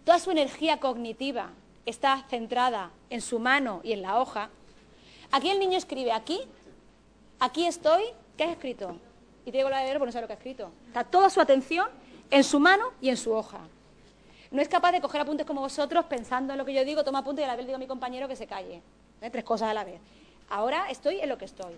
[0.06, 1.50] toda su energía cognitiva
[1.86, 4.50] está centrada en su mano y en la hoja,
[5.32, 6.42] aquí el niño escribe aquí,
[7.42, 8.04] aquí estoy,
[8.38, 8.96] ¿qué has escrito?
[9.46, 10.72] Y te digo la de porque no sabe lo que ha escrito.
[10.88, 11.90] Está toda su atención
[12.30, 13.60] en su mano y en su hoja.
[14.52, 17.20] No es capaz de coger apuntes como vosotros pensando en lo que yo digo, toma
[17.20, 18.82] apuntes y a la vez digo a mi compañero que se calle.
[19.22, 19.30] ¿eh?
[19.30, 20.00] Tres cosas a la vez.
[20.50, 21.74] Ahora estoy en lo que estoy.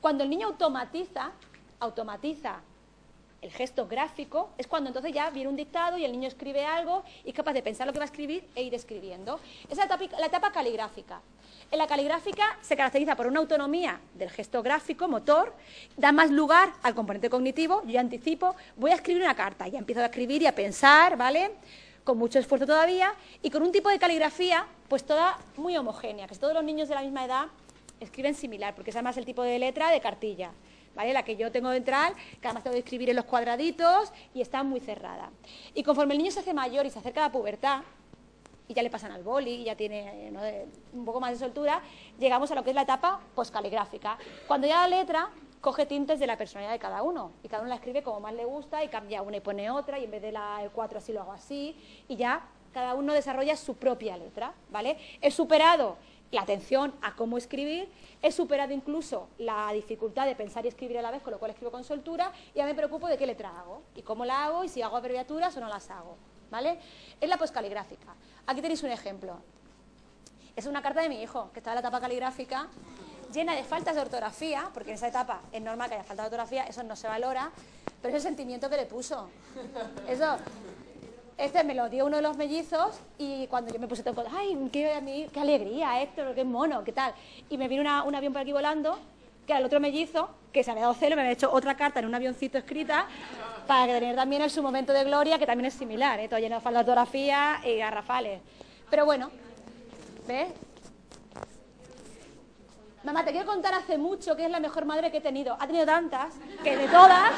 [0.00, 1.32] Cuando el niño automatiza,
[1.80, 2.60] automatiza
[3.44, 7.04] el gesto gráfico, es cuando entonces ya viene un dictado y el niño escribe algo
[7.24, 9.38] y es capaz de pensar lo que va a escribir e ir escribiendo.
[9.68, 11.20] Esa es la etapa, caligráfica.
[11.70, 15.54] En la caligráfica se caracteriza por una autonomía del gesto gráfico, motor,
[15.94, 19.78] da más lugar al componente cognitivo, yo ya anticipo, voy a escribir una carta, ya
[19.78, 21.50] empiezo a escribir y a pensar, ¿vale?
[22.02, 26.34] Con mucho esfuerzo todavía, y con un tipo de caligrafía, pues toda muy homogénea, que
[26.36, 27.46] todos los niños de la misma edad
[28.00, 30.50] escriben similar, porque es además el tipo de letra de cartilla.
[30.94, 31.12] ¿Vale?
[31.12, 34.62] La que yo tengo dentral, que además tengo que escribir en los cuadraditos y está
[34.62, 35.30] muy cerrada.
[35.74, 37.82] Y conforme el niño se hace mayor y se acerca a la pubertad,
[38.66, 40.32] y ya le pasan al boli, y ya tiene
[40.92, 41.82] un poco más de soltura,
[42.18, 44.16] llegamos a lo que es la etapa poscaligráfica.
[44.46, 45.28] Cuando ya la letra
[45.60, 48.32] coge tintes de la personalidad de cada uno, y cada uno la escribe como más
[48.32, 51.12] le gusta, y cambia una y pone otra, y en vez de la 4 así
[51.12, 51.76] lo hago así,
[52.08, 54.96] y ya cada uno desarrolla su propia letra, ¿vale?
[55.20, 55.96] He superado
[56.30, 57.88] la atención a cómo escribir,
[58.22, 61.52] he superado incluso la dificultad de pensar y escribir a la vez, con lo cual
[61.52, 64.64] escribo con soltura, y ya me preocupo de qué letra hago, y cómo la hago,
[64.64, 66.16] y si hago abreviaturas o no las hago,
[66.50, 66.78] ¿vale?
[67.20, 68.14] Es la poscaligráfica.
[68.46, 69.38] Aquí tenéis un ejemplo.
[70.56, 72.68] Es una carta de mi hijo, que está en la etapa caligráfica,
[73.32, 76.26] llena de faltas de ortografía, porque en esa etapa es normal que haya falta de
[76.28, 77.50] ortografía, eso no se valora,
[78.00, 79.28] pero es el sentimiento que le puso.
[80.08, 80.36] Eso,
[81.36, 84.56] este me lo dio uno de los mellizos y cuando yo me puse todo, ay,
[84.72, 84.92] qué,
[85.40, 87.12] alegría, Héctor, qué mono, qué tal.
[87.50, 88.98] Y me vino un avión por aquí volando,
[89.46, 91.98] que era el otro mellizo, que se había dado celo, me había hecho otra carta
[91.98, 93.06] en un avioncito escrita,
[93.66, 96.28] para tener también en su momento de gloria, que también es similar, ¿eh?
[96.28, 98.40] todo lleno de ortografía y garrafales.
[98.88, 99.30] Pero bueno,
[100.28, 100.48] ¿ves?
[103.02, 105.56] Mamá, te quiero contar hace mucho que es la mejor madre que he tenido.
[105.60, 107.32] Ha tenido tantas que de todas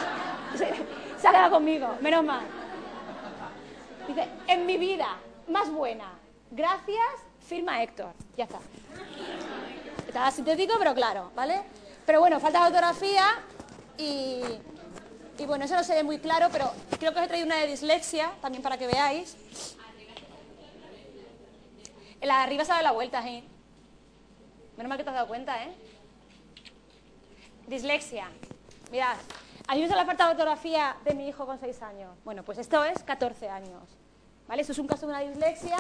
[1.18, 2.66] se ha quedado conmigo, menos mal.
[4.09, 5.16] Dice, en mi vida
[5.48, 6.12] más buena,
[6.50, 7.09] gracias,
[7.46, 8.12] firma Héctor.
[8.36, 8.59] Ya está.
[10.07, 11.62] Está sintético, pero claro, ¿vale?
[12.04, 13.24] Pero bueno, falta de ortografía
[13.98, 14.42] y,
[15.38, 17.57] y bueno, eso no se ve muy claro, pero creo que os he traído una
[17.57, 19.36] de dislexia también para que veáis.
[22.22, 23.44] La de arriba se da la vuelta, ¿eh?
[24.76, 25.74] Menos mal que te has dado cuenta, ¿eh?
[27.66, 28.28] Dislexia.
[28.90, 29.16] Mirad,
[29.67, 32.17] ¿a mí me la falta de ortografía de mi hijo con 6 años?
[32.25, 33.83] Bueno, pues esto es 14 años.
[34.47, 34.61] ¿Vale?
[34.62, 35.79] Esto es un caso de una dislexia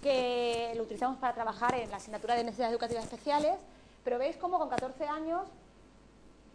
[0.00, 3.58] que lo utilizamos para trabajar en la asignatura de necesidades educativas especiales,
[4.04, 5.42] pero veis cómo con 14 años,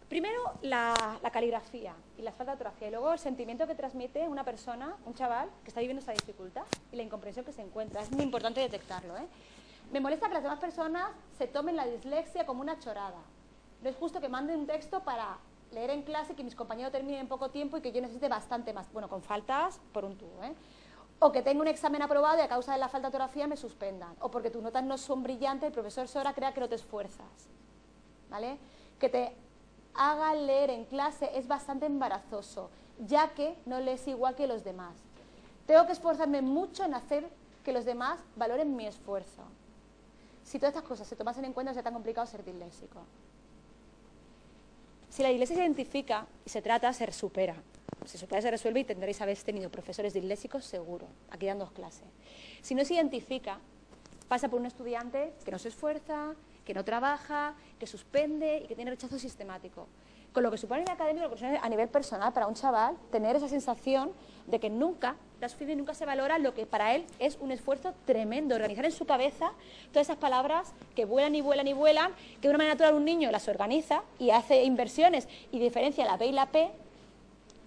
[0.08, 0.94] primero la,
[1.32, 5.14] caligrafía y la falta de ortografía, y luego el sentimiento que transmite una persona, un
[5.14, 8.00] chaval, que está viviendo esa dificultad y la incomprensión que se encuentra.
[8.00, 9.16] Es muy importante detectarlo.
[9.16, 9.26] ¿eh?
[9.92, 13.20] Me molesta que las demás personas se tomen la dislexia como una chorada.
[13.82, 15.36] No es justo que manden un texto para
[15.72, 18.72] leer en clase, que mis compañeros terminen en poco tiempo y que yo necesite bastante
[18.72, 18.90] más.
[18.92, 20.42] Bueno, con faltas por un tubo.
[20.42, 20.54] ¿eh?
[21.18, 23.56] O que tenga un examen aprobado y a causa de la falta de ortografía me
[23.56, 24.14] suspendan.
[24.20, 27.48] O porque tus notas no son brillantes, el profesor Sora crea que no te esfuerzas.
[28.30, 28.58] ¿Vale?
[28.98, 29.36] Que te
[29.94, 34.94] haga leer en clase es bastante embarazoso, ya que no lees igual que los demás.
[35.66, 37.28] Tengo que esforzarme mucho en hacer
[37.64, 39.42] que los demás valoren mi esfuerzo.
[40.44, 43.00] Si todas estas cosas se tomasen en cuenta, sería tan complicado ser disléxico.
[45.16, 47.54] Si la iglesia se identifica y se trata, se supera.
[48.04, 52.04] Si supera, se resuelve y tendréis haber tenido profesores disléxicos seguro, aquí dando clase.
[52.60, 53.58] Si no se identifica,
[54.28, 56.34] pasa por un estudiante que no se esfuerza,
[56.66, 59.88] que no trabaja, que suspende y que tiene rechazo sistemático.
[60.36, 61.30] Con lo que supone en académico,
[61.62, 64.12] a nivel personal, para un chaval, tener esa sensación
[64.46, 67.94] de que nunca da suficiente nunca se valora lo que para él es un esfuerzo
[68.04, 69.52] tremendo, organizar en su cabeza
[69.92, 73.06] todas esas palabras que vuelan y vuelan y vuelan, que de una manera natural un
[73.06, 76.70] niño las organiza y hace inversiones y diferencia la B y la P,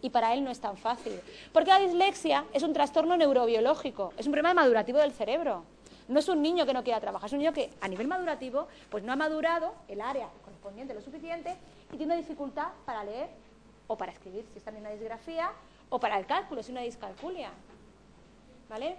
[0.04, 1.20] y para él no es tan fácil.
[1.52, 5.64] Porque la dislexia es un trastorno neurobiológico, es un problema madurativo del cerebro.
[6.10, 8.68] No es un niño que no quiera trabajar, es un niño que a nivel madurativo
[8.90, 11.56] pues no ha madurado el área correspondiente lo suficiente
[11.94, 13.30] y tiene una dificultad para leer
[13.88, 15.52] o para escribir, si está en una disgrafía,
[15.90, 17.52] o para el cálculo, si es una discalculia.
[18.70, 18.98] ¿Vale?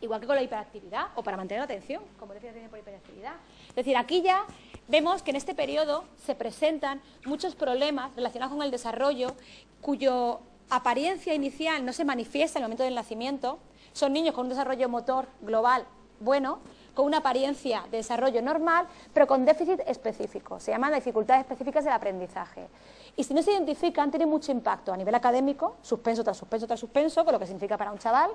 [0.00, 3.34] igual que con la hiperactividad o para mantener la atención, como definición por hiperactividad.
[3.68, 4.46] Es decir, aquí ya
[4.88, 9.34] vemos que en este periodo se presentan muchos problemas relacionados con el desarrollo
[9.80, 10.40] cuyo
[10.70, 13.58] apariencia inicial no se manifiesta en el momento del nacimiento.
[13.92, 15.86] Son niños con un desarrollo motor global
[16.20, 16.60] bueno,
[16.94, 20.60] con una apariencia de desarrollo normal, pero con déficit específico.
[20.60, 22.68] Se llaman dificultades específicas del aprendizaje.
[23.16, 26.78] Y si no se identifican, tienen mucho impacto a nivel académico, suspenso tras suspenso tras
[26.78, 28.30] suspenso, con lo que significa para un chaval,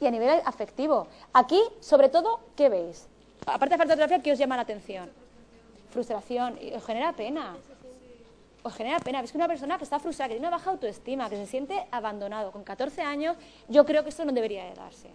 [0.00, 1.06] y a nivel afectivo.
[1.32, 3.08] Aquí, sobre todo, ¿qué veis?
[3.46, 5.10] Aparte de falta de ¿qué os llama la atención?
[5.90, 6.58] Frustración.
[6.60, 7.56] Y os genera pena.
[8.62, 9.20] Os genera pena.
[9.20, 11.86] Ves que una persona que está frustrada, que tiene una baja autoestima, que se siente
[11.90, 13.36] abandonado con 14 años,
[13.68, 15.10] yo creo que esto no debería de darse.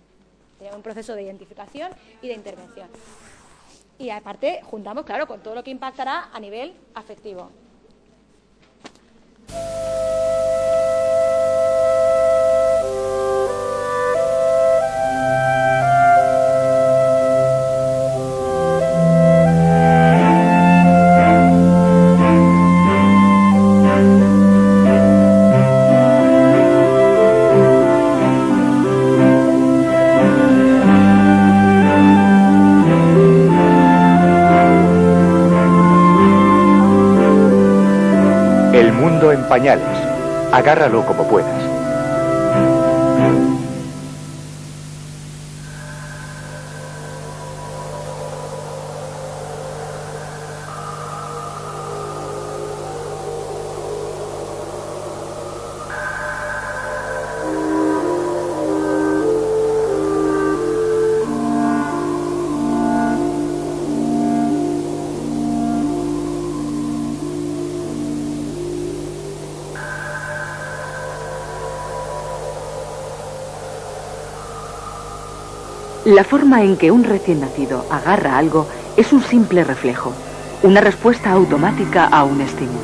[0.57, 1.91] Sería un proceso de identificación
[2.21, 2.87] y de intervención.
[3.99, 7.49] Y aparte, juntamos, claro, con todo lo que impactará a nivel afectivo.
[40.51, 41.56] Agárralo como puedas.
[76.07, 80.13] La forma en que un recién nacido agarra algo es un simple reflejo,
[80.63, 82.79] una respuesta automática a un estímulo.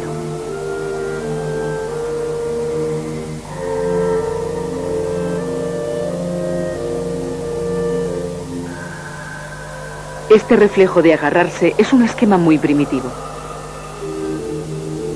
[10.29, 13.09] Este reflejo de agarrarse es un esquema muy primitivo.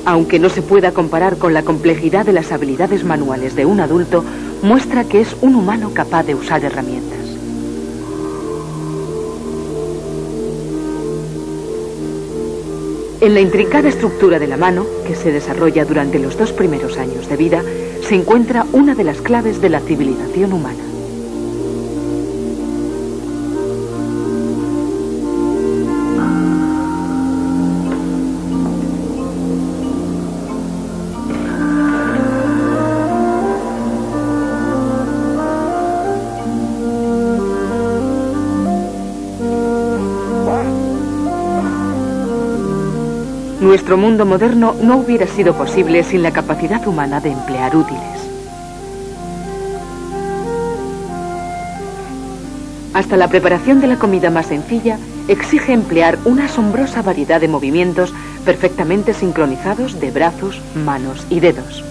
[0.06, 4.24] Aunque no se pueda comparar con la complejidad de las habilidades manuales de un adulto,
[4.62, 7.17] muestra que es un humano capaz de usar herramientas.
[13.20, 17.28] En la intrincada estructura de la mano, que se desarrolla durante los dos primeros años
[17.28, 17.64] de vida,
[18.02, 20.97] se encuentra una de las claves de la civilización humana.
[43.68, 48.02] Nuestro mundo moderno no hubiera sido posible sin la capacidad humana de emplear útiles.
[52.94, 54.98] Hasta la preparación de la comida más sencilla
[55.28, 58.14] exige emplear una asombrosa variedad de movimientos
[58.46, 61.84] perfectamente sincronizados de brazos, manos y dedos.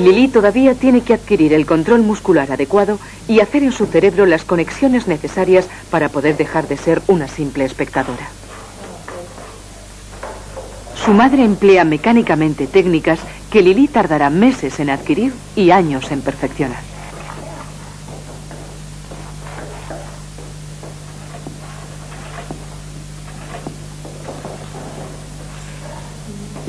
[0.00, 2.98] Lili todavía tiene que adquirir el control muscular adecuado
[3.28, 7.64] y hacer en su cerebro las conexiones necesarias para poder dejar de ser una simple
[7.64, 8.28] espectadora.
[10.94, 13.20] Su madre emplea mecánicamente técnicas
[13.50, 16.89] que Lili tardará meses en adquirir y años en perfeccionar.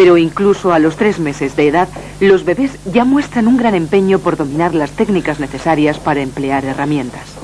[0.02, 1.88] Pero incluso a los tres meses de edad,
[2.20, 7.36] los bebés ya muestran un gran empeño por dominar las técnicas necesarias para emplear herramientas.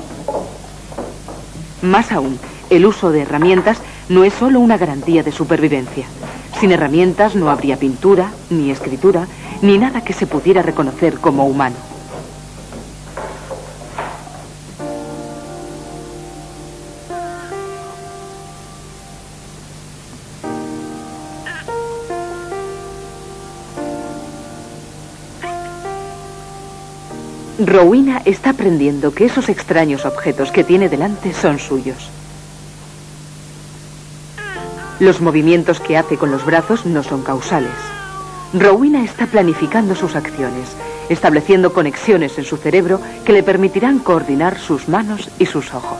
[1.82, 2.36] Más aún,
[2.68, 3.78] el uso de herramientas
[4.08, 6.06] no es solo una garantía de supervivencia.
[6.58, 9.28] Sin herramientas no habría pintura, ni escritura,
[9.62, 11.76] ni nada que se pudiera reconocer como humano.
[27.58, 32.08] Rowena está aprendiendo que esos extraños objetos que tiene delante son suyos.
[35.00, 37.72] Los movimientos que hace con los brazos no son causales.
[38.54, 40.68] Rowena está planificando sus acciones,
[41.08, 45.98] estableciendo conexiones en su cerebro que le permitirán coordinar sus manos y sus ojos.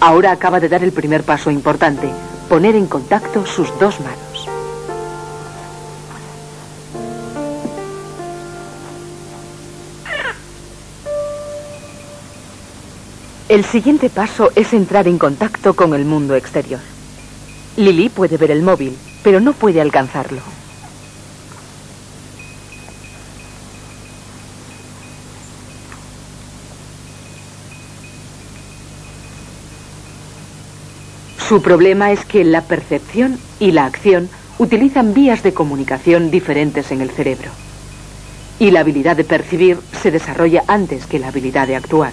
[0.00, 2.10] Ahora acaba de dar el primer paso importante,
[2.50, 4.25] poner en contacto sus dos manos.
[13.48, 16.80] El siguiente paso es entrar en contacto con el mundo exterior.
[17.76, 20.40] Lily puede ver el móvil, pero no puede alcanzarlo.
[31.48, 34.28] Su problema es que la percepción y la acción
[34.58, 37.52] utilizan vías de comunicación diferentes en el cerebro.
[38.58, 42.12] Y la habilidad de percibir se desarrolla antes que la habilidad de actuar.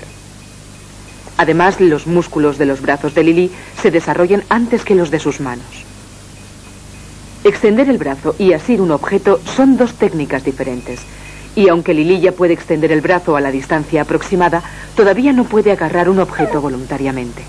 [1.38, 5.40] Además, los músculos de los brazos de Lily se desarrollan antes que los de sus
[5.40, 5.66] manos.
[7.44, 11.02] Extender el brazo y asir un objeto son dos técnicas diferentes.
[11.56, 14.64] Y aunque Lily ya puede extender el brazo a la distancia aproximada,
[14.96, 17.44] todavía no puede agarrar un objeto voluntariamente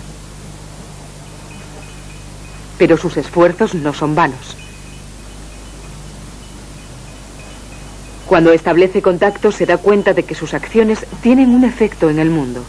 [2.78, 4.56] pero sus esfuerzos no son vanos.
[8.26, 12.30] Cuando establece contacto se da cuenta de que sus acciones tienen un efecto en el
[12.30, 12.64] mundo.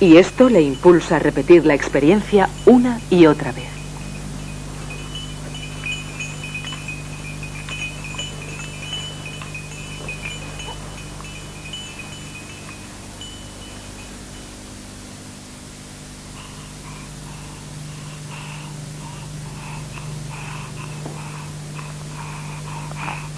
[0.00, 3.68] Y esto le impulsa a repetir la experiencia una y otra vez.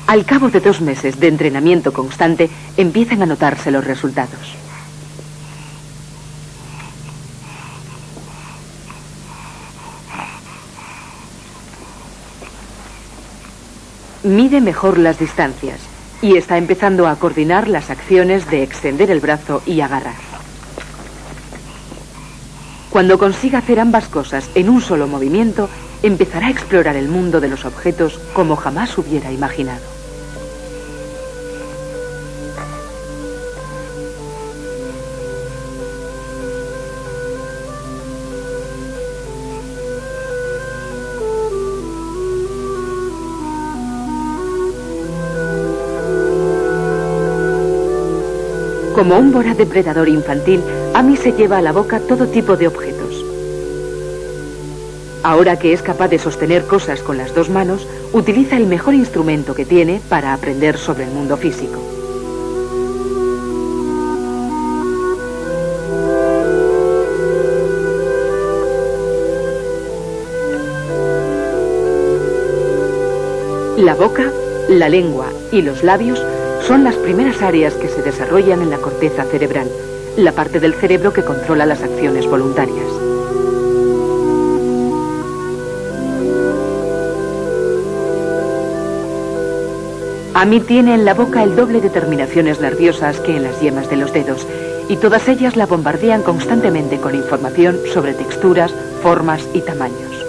[0.06, 4.61] Al cabo de dos meses de entrenamiento constante, empiezan a notarse los resultados.
[14.24, 15.80] Mide mejor las distancias
[16.20, 20.14] y está empezando a coordinar las acciones de extender el brazo y agarrar.
[22.90, 25.68] Cuando consiga hacer ambas cosas en un solo movimiento,
[26.04, 29.91] empezará a explorar el mundo de los objetos como jamás hubiera imaginado.
[49.02, 50.62] Como un voraz depredador infantil,
[50.94, 53.24] Amy se lleva a la boca todo tipo de objetos.
[55.24, 59.56] Ahora que es capaz de sostener cosas con las dos manos, utiliza el mejor instrumento
[59.56, 61.80] que tiene para aprender sobre el mundo físico.
[73.78, 74.30] La boca,
[74.68, 76.24] la lengua y los labios
[76.66, 79.68] son las primeras áreas que se desarrollan en la corteza cerebral,
[80.16, 82.86] la parte del cerebro que controla las acciones voluntarias.
[90.34, 93.96] Amy tiene en la boca el doble de terminaciones nerviosas que en las yemas de
[93.96, 94.46] los dedos,
[94.88, 100.21] y todas ellas la bombardean constantemente con información sobre texturas, formas y tamaños.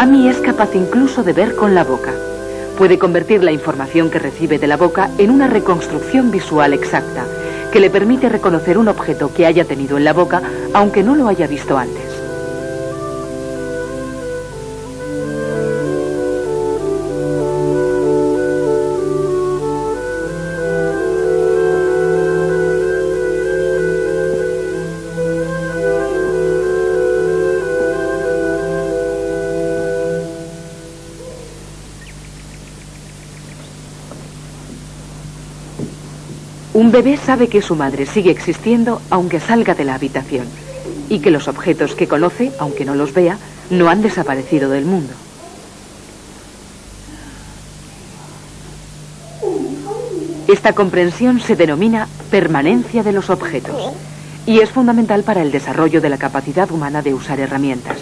[0.00, 2.12] Amy es capaz incluso de ver con la boca.
[2.78, 7.26] Puede convertir la información que recibe de la boca en una reconstrucción visual exacta,
[7.72, 10.40] que le permite reconocer un objeto que haya tenido en la boca,
[10.72, 12.07] aunque no lo haya visto antes.
[36.92, 40.46] Bebé sabe que su madre sigue existiendo aunque salga de la habitación
[41.08, 43.38] y que los objetos que conoce, aunque no los vea,
[43.70, 45.12] no han desaparecido del mundo.
[50.46, 53.92] Esta comprensión se denomina permanencia de los objetos
[54.46, 57.98] y es fundamental para el desarrollo de la capacidad humana de usar herramientas.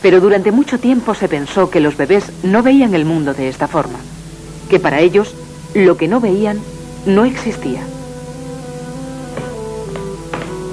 [0.00, 3.68] Pero durante mucho tiempo se pensó que los bebés no veían el mundo de esta
[3.68, 3.98] forma,
[4.70, 5.34] que para ellos
[5.74, 6.60] lo que no veían
[7.04, 7.82] no existía.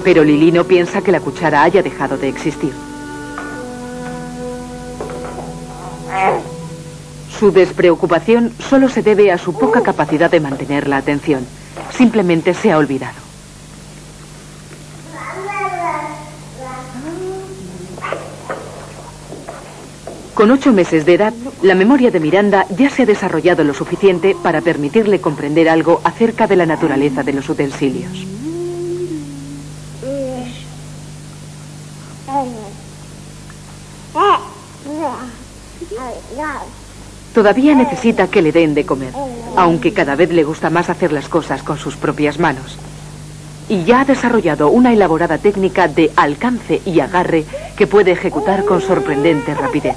[0.04, 2.72] Pero Lili no piensa que la cuchara haya dejado de existir.
[7.38, 11.44] Su despreocupación solo se debe a su poca capacidad de mantener la atención.
[11.90, 13.24] Simplemente se ha olvidado.
[20.34, 21.32] Con ocho meses de edad,
[21.62, 26.46] la memoria de Miranda ya se ha desarrollado lo suficiente para permitirle comprender algo acerca
[26.46, 28.26] de la naturaleza de los utensilios.
[37.34, 39.12] Todavía necesita que le den de comer,
[39.56, 42.78] aunque cada vez le gusta más hacer las cosas con sus propias manos.
[43.68, 47.44] Y ya ha desarrollado una elaborada técnica de alcance y agarre
[47.76, 49.96] que puede ejecutar con sorprendente rapidez.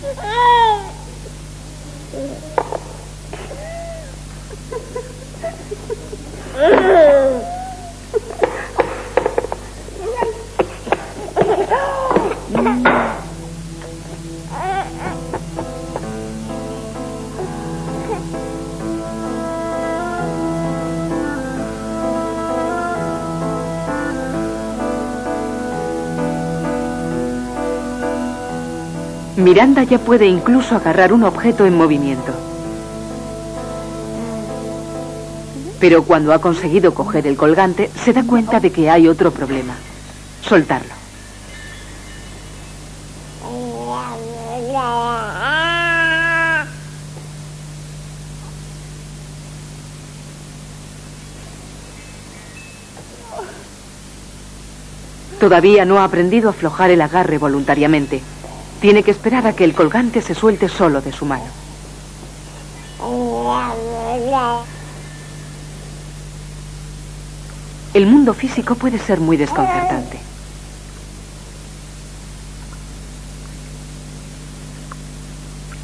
[29.47, 32.33] Miranda ya puede incluso agarrar un objeto en movimiento.
[35.79, 39.73] Pero cuando ha conseguido coger el colgante, se da cuenta de que hay otro problema.
[40.41, 40.93] Soltarlo.
[55.39, 58.21] Todavía no ha aprendido a aflojar el agarre voluntariamente.
[58.81, 61.45] Tiene que esperar a que el colgante se suelte solo de su mano.
[67.93, 70.19] El mundo físico puede ser muy desconcertante.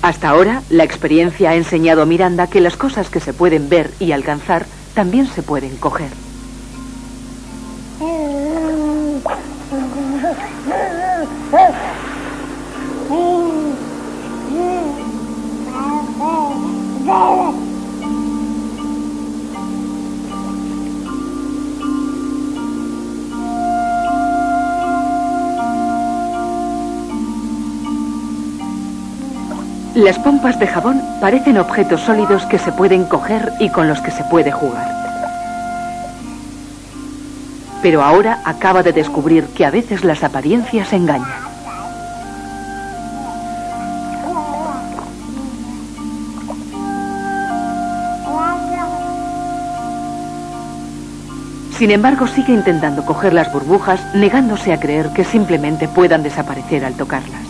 [0.04, 3.90] Hasta ahora, la experiencia ha enseñado a Miranda que las cosas que se pueden ver
[4.00, 6.12] y alcanzar también se pueden coger.
[30.04, 34.12] Las pompas de jabón parecen objetos sólidos que se pueden coger y con los que
[34.12, 34.86] se puede jugar.
[37.82, 41.32] Pero ahora acaba de descubrir que a veces las apariencias engañan.
[51.78, 56.96] Sin embargo, sigue intentando coger las burbujas, negándose a creer que simplemente puedan desaparecer al
[56.96, 57.43] tocarlas.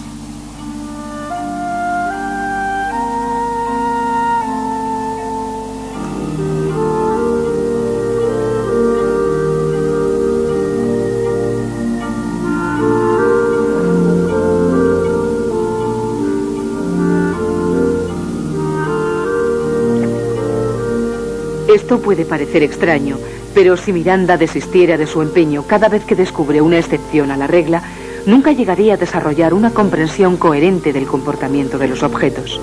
[21.84, 23.18] Esto puede parecer extraño,
[23.54, 27.46] pero si Miranda desistiera de su empeño cada vez que descubre una excepción a la
[27.46, 27.84] regla,
[28.26, 32.62] nunca llegaría a desarrollar una comprensión coherente del comportamiento de los objetos.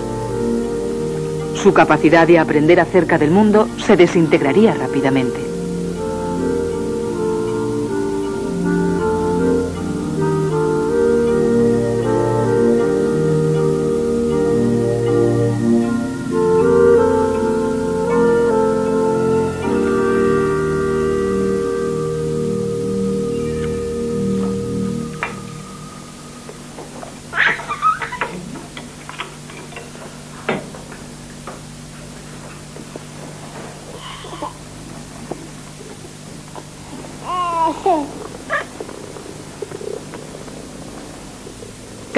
[1.54, 5.49] Su capacidad de aprender acerca del mundo se desintegraría rápidamente.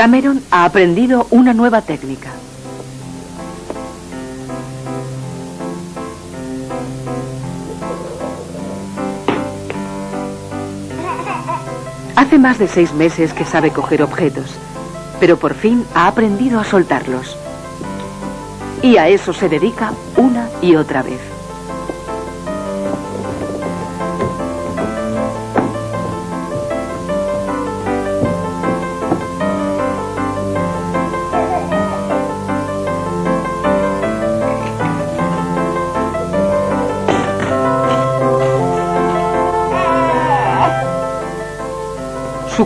[0.02, 2.32] Cameron ha aprendido una nueva técnica.
[12.16, 14.56] Hace más de seis meses que sabe coger objetos,
[15.20, 17.36] pero por fin ha aprendido a soltarlos.
[18.82, 21.31] Y a eso se dedica una y otra vez.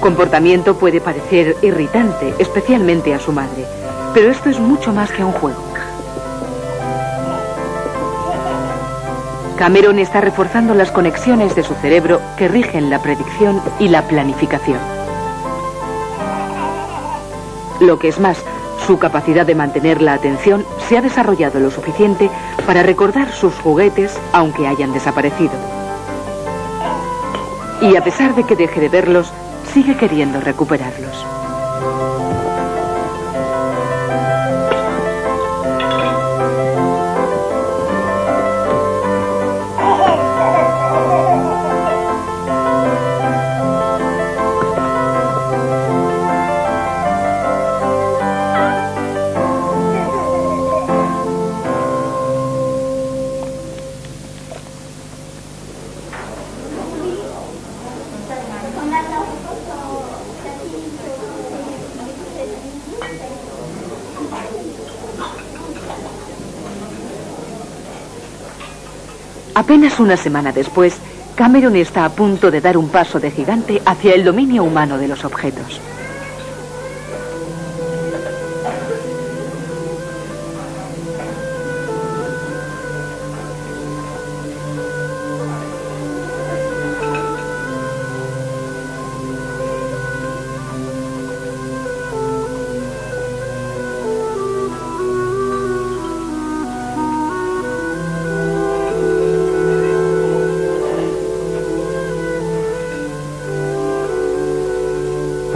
[0.07, 3.67] Comportamiento puede parecer irritante, especialmente a su madre,
[4.15, 5.61] pero esto es mucho más que un juego.
[9.59, 14.79] Cameron está reforzando las conexiones de su cerebro que rigen la predicción y la planificación.
[17.81, 18.39] Lo que es más,
[18.87, 22.31] Su capacidad de mantener la atención se ha desarrollado lo suficiente
[22.67, 25.55] para recordar sus juguetes aunque hayan desaparecido.
[27.81, 29.33] Y a pesar de que deje de verlos,
[29.77, 31.36] sigue queriendo recuperarlos.
[69.67, 70.97] Apenas una semana después,
[71.35, 75.09] Cameron está a punto de dar un paso de gigante hacia el dominio humano de
[75.09, 75.81] los objetos.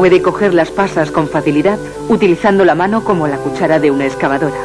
[0.00, 1.78] Puede coger las pasas con facilidad
[2.08, 4.56] utilizando la mano como la cuchara de una excavadora.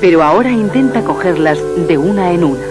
[0.00, 2.64] Pero ahora intenta cogerlas de una en una.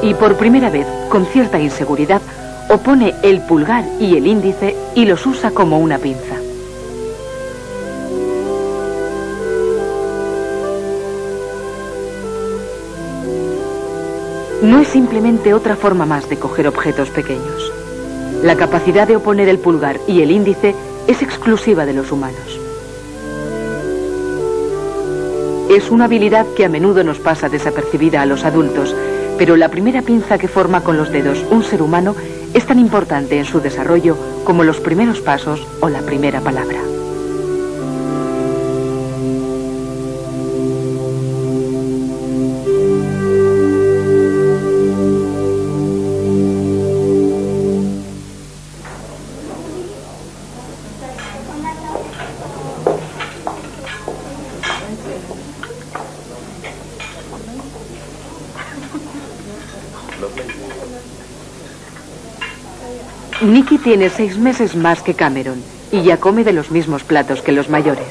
[0.00, 2.22] Y por primera vez, con cierta inseguridad,
[2.78, 6.36] opone el pulgar y el índice y los usa como una pinza.
[14.62, 17.72] No es simplemente otra forma más de coger objetos pequeños.
[18.44, 20.76] La capacidad de oponer el pulgar y el índice
[21.08, 22.60] es exclusiva de los humanos.
[25.68, 28.94] Es una habilidad que a menudo nos pasa desapercibida a los adultos,
[29.36, 32.14] pero la primera pinza que forma con los dedos un ser humano
[32.54, 36.80] es tan importante en su desarrollo como los primeros pasos o la primera palabra.
[63.88, 67.70] Tiene seis meses más que Cameron y ya come de los mismos platos que los
[67.70, 68.04] mayores.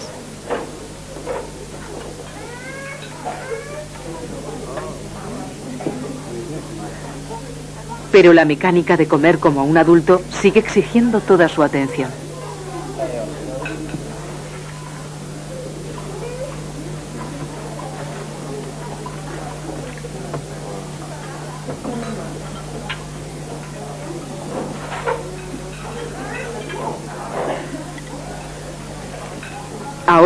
[8.12, 12.10] Pero la mecánica de comer como un adulto sigue exigiendo toda su atención.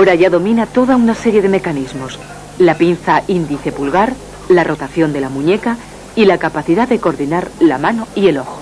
[0.02, 2.18] Ahora ya domina toda una serie de mecanismos.
[2.58, 4.14] La pinza índice pulgar,
[4.50, 5.78] la rotación de la muñeca
[6.16, 8.60] y la capacidad de coordinar la mano y el ojo.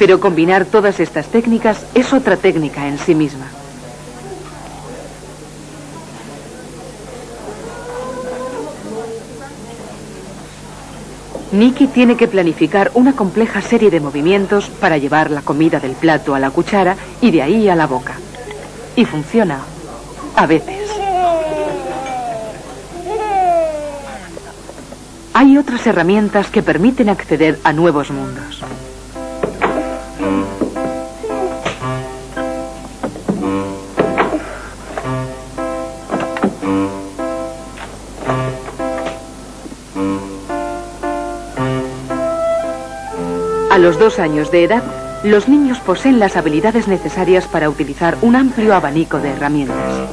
[0.00, 3.61] Pero combinar todas estas técnicas es otra técnica en sí misma.
[11.52, 16.34] Nicky tiene que planificar una compleja serie de movimientos para llevar la comida del plato
[16.34, 18.14] a la cuchara y de ahí a la boca.
[18.96, 19.60] Y funciona.
[20.34, 20.90] A veces.
[25.34, 28.62] Hay otras herramientas que permiten acceder a nuevos mundos.
[43.82, 44.84] Los dos años de edad,
[45.24, 50.08] los niños poseen las habilidades necesarias para utilizar un amplio abanico de herramientas.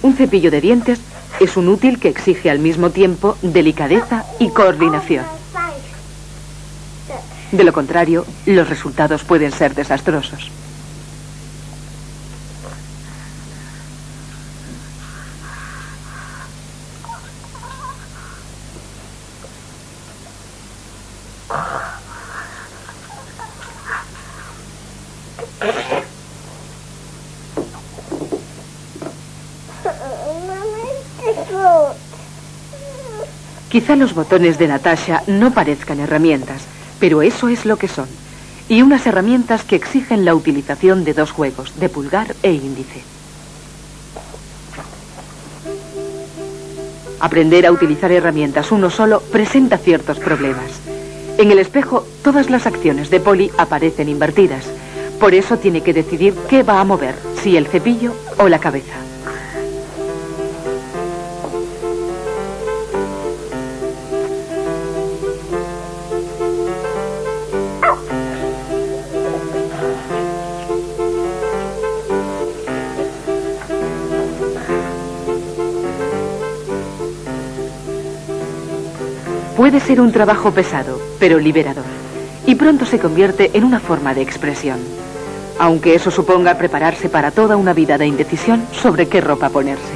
[0.00, 0.98] Un cepillo de dientes
[1.38, 5.26] es un útil que exige al mismo tiempo delicadeza y coordinación.
[7.52, 10.50] De lo contrario, los resultados pueden ser desastrosos.
[33.90, 36.62] Quizá los botones de Natasha no parezcan herramientas,
[37.00, 38.06] pero eso es lo que son.
[38.68, 43.02] Y unas herramientas que exigen la utilización de dos juegos, de pulgar e índice.
[47.18, 50.70] Aprender a utilizar herramientas uno solo presenta ciertos problemas.
[51.38, 54.66] En el espejo, todas las acciones de Polly aparecen invertidas.
[55.18, 59.09] Por eso tiene que decidir qué va a mover, si el cepillo o la cabeza.
[79.70, 81.84] Puede ser un trabajo pesado, pero liberador,
[82.44, 84.80] y pronto se convierte en una forma de expresión.
[85.60, 89.94] Aunque eso suponga prepararse para toda una vida de indecisión sobre qué ropa ponerse.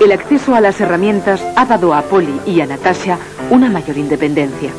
[0.00, 3.18] El acceso a las herramientas ha dado a Polly y a Natasha
[3.50, 4.70] una mayor independencia.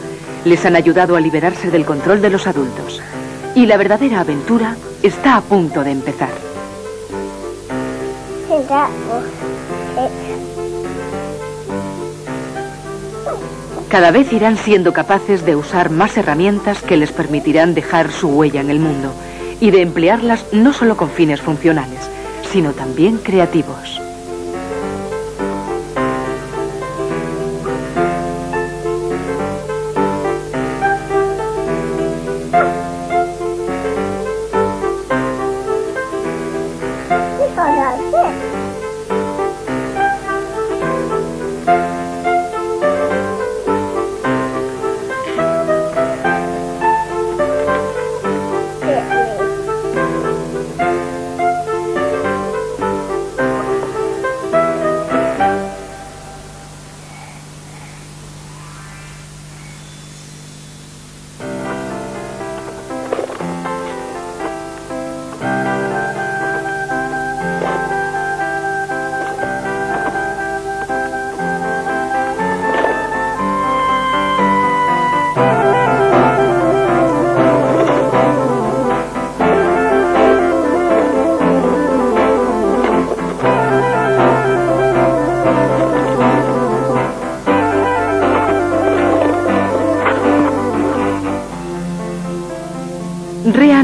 [0.46, 3.04] Les han ayudado a liberarse del control de los adultos.
[3.56, 6.30] Y la verdadera aventura está a punto de empezar.
[13.90, 18.62] Cada vez irán siendo capaces de usar más herramientas que les permitirán dejar su huella
[18.62, 19.14] en el mundo
[19.60, 22.10] y de emplearlas no solo con fines funcionales,
[22.52, 24.01] sino también creativos.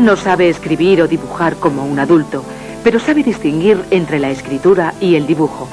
[0.08, 2.42] No sabe escribir o dibujar como un adulto,
[2.82, 5.68] pero sabe distinguir entre la escritura y el dibujo.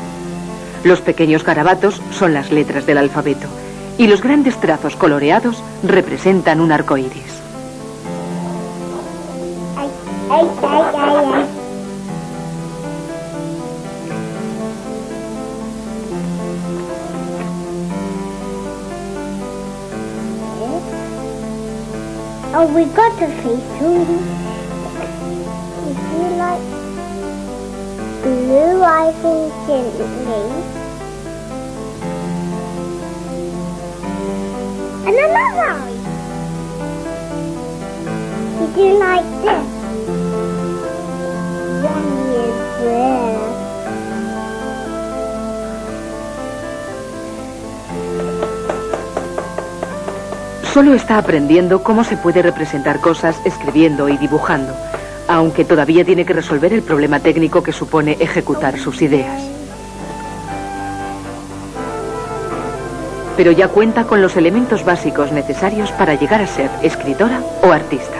[0.82, 3.46] Los pequeños garabatos son las letras del alfabeto
[3.96, 7.40] y los grandes trazos coloreados representan un arco iris.
[22.56, 23.98] Oh, we got a face too.
[25.90, 26.62] If you like
[28.22, 28.78] blue,
[29.22, 30.46] think gently.
[35.04, 35.98] And another eye.
[38.60, 39.66] Did you like this?
[41.82, 42.08] One
[42.38, 42.58] is
[50.74, 54.74] Solo está aprendiendo cómo se puede representar cosas escribiendo y dibujando,
[55.28, 59.40] aunque todavía tiene que resolver el problema técnico que supone ejecutar sus ideas.
[63.36, 68.16] Pero ya cuenta con los elementos básicos necesarios para llegar a ser escritora o artista.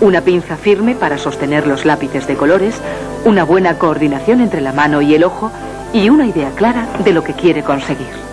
[0.00, 2.74] Una pinza firme para sostener los lápices de colores,
[3.24, 5.52] una buena coordinación entre la mano y el ojo
[5.92, 8.27] y una idea clara de lo que quiere conseguir.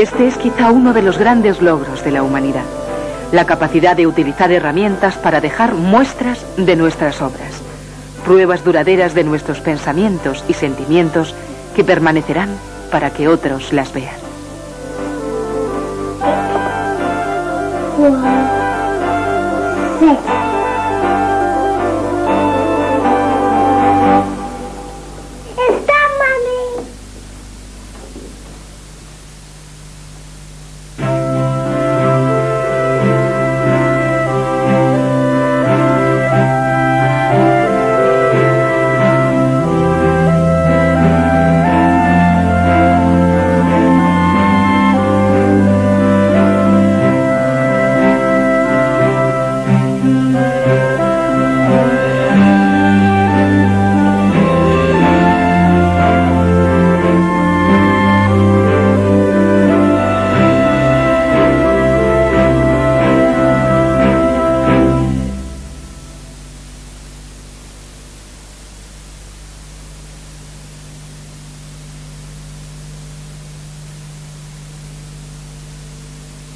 [0.00, 2.64] Este es quizá uno de los grandes logros de la humanidad,
[3.32, 7.62] la capacidad de utilizar herramientas para dejar muestras de nuestras obras,
[8.22, 11.34] pruebas duraderas de nuestros pensamientos y sentimientos
[11.74, 12.50] que permanecerán
[12.90, 14.16] para que otros las vean.